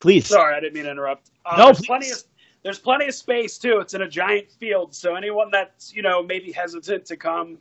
Please. 0.00 0.28
Sorry, 0.28 0.54
I 0.54 0.60
didn't 0.60 0.74
mean 0.74 0.84
to 0.84 0.92
interrupt. 0.92 1.30
Um, 1.44 1.58
No, 1.58 1.64
there's 1.66 1.78
please. 1.78 1.86
plenty 1.88 2.10
of 2.10 2.22
there's 2.62 2.78
plenty 2.78 3.08
of 3.08 3.14
space 3.14 3.58
too. 3.58 3.78
It's 3.80 3.94
in 3.94 4.02
a 4.02 4.08
giant 4.08 4.48
field, 4.52 4.94
so 4.94 5.16
anyone 5.16 5.48
that's 5.50 5.92
you 5.92 6.02
know 6.02 6.22
maybe 6.22 6.52
hesitant 6.52 7.04
to 7.06 7.16
come, 7.16 7.58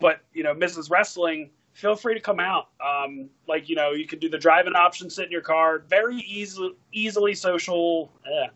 but 0.00 0.20
you 0.34 0.42
know 0.42 0.52
Mrs. 0.54 0.90
Wrestling, 0.90 1.48
feel 1.72 1.96
free 1.96 2.14
to 2.14 2.20
come 2.20 2.40
out. 2.40 2.68
Um, 2.84 3.28
like 3.48 3.68
you 3.68 3.76
know, 3.76 3.92
you 3.92 4.06
can 4.06 4.18
do 4.18 4.28
the 4.28 4.38
driving 4.38 4.74
option, 4.74 5.10
sit 5.10 5.26
in 5.26 5.30
your 5.30 5.40
car, 5.40 5.80
very 5.88 6.16
easily 6.16 6.74
easily 6.92 7.34
social, 7.34 8.12
eh, 8.26 8.48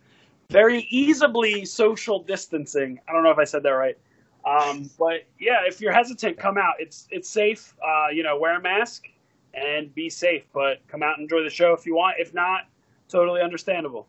very 0.50 0.86
easily 0.90 1.64
social 1.64 2.20
distancing. 2.22 3.00
I 3.08 3.12
don't 3.12 3.22
know 3.22 3.30
if 3.30 3.38
I 3.38 3.44
said 3.44 3.62
that 3.62 3.70
right. 3.70 3.98
Um, 4.44 4.90
but 4.98 5.24
yeah, 5.40 5.60
if 5.64 5.80
you're 5.80 5.92
hesitant, 5.92 6.38
come 6.38 6.58
out. 6.58 6.74
It's 6.78 7.06
it's 7.10 7.28
safe. 7.28 7.74
Uh, 7.84 8.08
you 8.12 8.22
know, 8.22 8.38
wear 8.38 8.56
a 8.56 8.60
mask 8.60 9.06
and 9.54 9.94
be 9.94 10.10
safe. 10.10 10.44
But 10.52 10.86
come 10.88 11.02
out 11.02 11.18
and 11.18 11.24
enjoy 11.24 11.42
the 11.42 11.50
show 11.50 11.72
if 11.72 11.86
you 11.86 11.94
want. 11.94 12.16
If 12.18 12.34
not, 12.34 12.62
totally 13.08 13.40
understandable. 13.40 14.08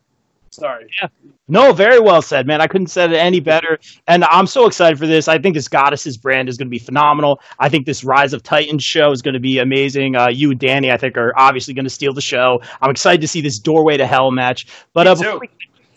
Sorry. 0.56 0.88
Yeah. 1.02 1.10
No, 1.48 1.74
very 1.74 2.00
well 2.00 2.22
said, 2.22 2.48
man. 2.48 2.60
I 2.60 2.68
couldn't 2.68 2.88
said 2.88 3.12
it 3.12 3.18
any 3.18 3.40
better. 3.40 3.78
And 4.08 4.24
I'm 4.26 4.48
so 4.48 4.66
excited 4.66 4.98
for 4.98 5.06
this. 5.06 5.28
I 5.28 5.38
think 5.38 5.56
this 5.56 5.68
Goddesses 5.68 6.18
brand 6.18 6.50
is 6.50 6.58
going 6.58 6.68
to 6.68 6.72
be 6.72 6.80
phenomenal. 6.80 7.40
I 7.60 7.70
think 7.70 7.86
this 7.86 8.04
Rise 8.04 8.34
of 8.34 8.42
Titans 8.42 8.84
show 8.84 9.12
is 9.12 9.22
going 9.22 9.36
to 9.36 9.40
be 9.40 9.60
amazing. 9.60 10.16
Uh, 10.16 10.30
you 10.30 10.52
and 10.52 10.60
Danny, 10.60 10.92
I 10.92 10.98
think, 10.98 11.18
are 11.18 11.34
obviously 11.38 11.74
going 11.74 11.86
to 11.86 11.90
steal 11.90 12.14
the 12.14 12.22
show. 12.22 12.62
I'm 12.82 12.90
excited 12.90 13.22
to 13.22 13.28
see 13.28 13.42
this 13.42 13.60
Doorway 13.60 13.98
to 13.98 14.08
Hell 14.08 14.32
match. 14.32 14.68
But 14.94 15.08
uh, 15.08 15.40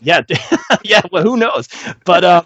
yeah, 0.01 0.21
yeah. 0.85 1.01
Well, 1.11 1.23
who 1.23 1.37
knows? 1.37 1.69
But 2.05 2.25
uh, 2.25 2.43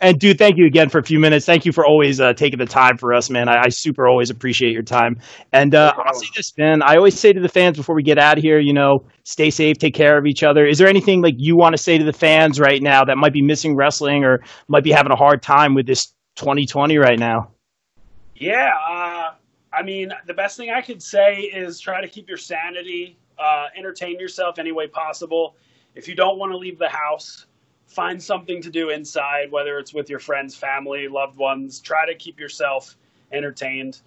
and 0.00 0.18
dude, 0.18 0.38
thank 0.38 0.58
you 0.58 0.66
again 0.66 0.88
for 0.88 0.98
a 0.98 1.02
few 1.02 1.18
minutes. 1.18 1.46
Thank 1.46 1.64
you 1.64 1.72
for 1.72 1.86
always 1.86 2.20
uh, 2.20 2.34
taking 2.34 2.58
the 2.58 2.66
time 2.66 2.98
for 2.98 3.14
us, 3.14 3.30
man. 3.30 3.48
I, 3.48 3.64
I 3.64 3.68
super 3.68 4.06
always 4.06 4.30
appreciate 4.30 4.72
your 4.72 4.82
time. 4.82 5.18
And 5.52 5.74
uh, 5.74 5.94
I'll 5.96 6.14
say 6.14 6.26
this, 6.36 6.52
man. 6.58 6.82
I 6.82 6.96
always 6.96 7.18
say 7.18 7.32
to 7.32 7.40
the 7.40 7.48
fans 7.48 7.76
before 7.76 7.94
we 7.94 8.02
get 8.02 8.18
out 8.18 8.36
of 8.36 8.44
here, 8.44 8.58
you 8.58 8.74
know, 8.74 9.04
stay 9.24 9.50
safe, 9.50 9.78
take 9.78 9.94
care 9.94 10.18
of 10.18 10.26
each 10.26 10.42
other. 10.42 10.66
Is 10.66 10.78
there 10.78 10.88
anything 10.88 11.22
like 11.22 11.34
you 11.38 11.56
want 11.56 11.74
to 11.74 11.82
say 11.82 11.96
to 11.96 12.04
the 12.04 12.12
fans 12.12 12.60
right 12.60 12.82
now 12.82 13.04
that 13.04 13.16
might 13.16 13.32
be 13.32 13.42
missing 13.42 13.74
wrestling 13.74 14.24
or 14.24 14.42
might 14.68 14.84
be 14.84 14.92
having 14.92 15.12
a 15.12 15.16
hard 15.16 15.42
time 15.42 15.74
with 15.74 15.86
this 15.86 16.12
2020 16.36 16.98
right 16.98 17.18
now? 17.18 17.50
Yeah, 18.34 18.72
uh, 18.86 19.30
I 19.72 19.82
mean, 19.82 20.12
the 20.26 20.34
best 20.34 20.58
thing 20.58 20.70
I 20.70 20.82
could 20.82 21.02
say 21.02 21.40
is 21.40 21.80
try 21.80 22.02
to 22.02 22.08
keep 22.08 22.28
your 22.28 22.36
sanity, 22.36 23.18
uh, 23.38 23.66
entertain 23.76 24.20
yourself 24.20 24.58
any 24.58 24.72
way 24.72 24.86
possible. 24.88 25.56
If 25.94 26.06
you 26.06 26.14
don't 26.14 26.38
want 26.38 26.52
to 26.52 26.58
leave 26.58 26.78
the 26.78 26.90
house, 26.90 27.46
find 27.86 28.22
something 28.22 28.60
to 28.62 28.70
do 28.70 28.90
inside, 28.90 29.50
whether 29.50 29.78
it's 29.78 29.94
with 29.94 30.10
your 30.10 30.18
friends, 30.18 30.54
family, 30.54 31.08
loved 31.08 31.36
ones. 31.36 31.80
Try 31.80 32.06
to 32.06 32.14
keep 32.14 32.38
yourself 32.38 32.96
entertained. 33.32 34.00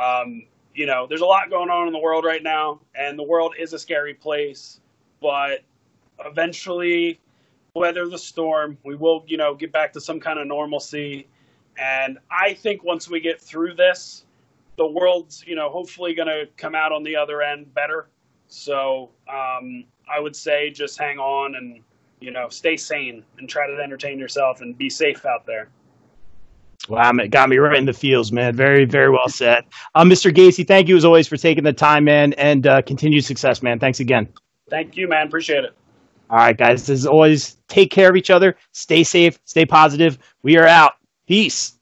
Um, 0.00 0.44
you 0.74 0.86
know, 0.86 1.06
there's 1.06 1.20
a 1.20 1.26
lot 1.26 1.50
going 1.50 1.70
on 1.70 1.86
in 1.86 1.92
the 1.92 1.98
world 1.98 2.24
right 2.24 2.42
now, 2.42 2.80
and 2.94 3.18
the 3.18 3.22
world 3.22 3.54
is 3.58 3.72
a 3.72 3.78
scary 3.78 4.14
place, 4.14 4.80
but 5.20 5.60
eventually, 6.24 7.18
weather 7.74 8.08
the 8.08 8.18
storm. 8.18 8.78
We 8.84 8.96
will, 8.96 9.24
you 9.26 9.36
know, 9.36 9.54
get 9.54 9.72
back 9.72 9.92
to 9.94 10.00
some 10.00 10.20
kind 10.20 10.38
of 10.38 10.46
normalcy. 10.46 11.26
And 11.78 12.18
I 12.30 12.54
think 12.54 12.84
once 12.84 13.08
we 13.08 13.20
get 13.20 13.40
through 13.40 13.74
this, 13.74 14.24
the 14.76 14.86
world's, 14.86 15.44
you 15.46 15.56
know, 15.56 15.70
hopefully 15.70 16.14
going 16.14 16.28
to 16.28 16.46
come 16.56 16.74
out 16.74 16.92
on 16.92 17.02
the 17.02 17.16
other 17.16 17.42
end 17.42 17.72
better. 17.74 18.08
So 18.48 19.10
um, 19.28 19.84
I 20.08 20.18
would 20.18 20.34
say 20.34 20.70
just 20.70 20.98
hang 20.98 21.18
on 21.18 21.54
and, 21.54 21.82
you 22.20 22.30
know, 22.30 22.48
stay 22.48 22.76
sane 22.76 23.24
and 23.38 23.48
try 23.48 23.66
to 23.66 23.76
entertain 23.82 24.18
yourself 24.18 24.60
and 24.60 24.76
be 24.76 24.90
safe 24.90 25.24
out 25.26 25.46
there. 25.46 25.68
Wow, 26.88 27.12
man, 27.12 27.28
got 27.28 27.48
me 27.48 27.58
right 27.58 27.76
in 27.76 27.84
the 27.84 27.92
feels, 27.92 28.32
man. 28.32 28.54
Very, 28.54 28.84
very 28.84 29.10
well 29.10 29.28
said. 29.28 29.64
Uh, 29.94 30.04
Mr. 30.04 30.34
Gacy, 30.34 30.66
thank 30.66 30.88
you 30.88 30.96
as 30.96 31.04
always 31.04 31.28
for 31.28 31.36
taking 31.36 31.62
the 31.62 31.72
time, 31.72 32.04
man, 32.04 32.32
and 32.34 32.66
uh, 32.66 32.82
continued 32.82 33.24
success, 33.24 33.62
man. 33.62 33.78
Thanks 33.78 34.00
again. 34.00 34.28
Thank 34.68 34.96
you, 34.96 35.06
man. 35.06 35.26
Appreciate 35.26 35.64
it. 35.64 35.74
All 36.30 36.38
right, 36.38 36.56
guys, 36.56 36.88
as 36.88 37.06
always, 37.06 37.56
take 37.68 37.90
care 37.90 38.08
of 38.08 38.16
each 38.16 38.30
other, 38.30 38.56
stay 38.72 39.02
safe, 39.02 39.38
stay 39.44 39.66
positive. 39.66 40.18
We 40.42 40.56
are 40.58 40.66
out. 40.66 40.92
Peace. 41.26 41.79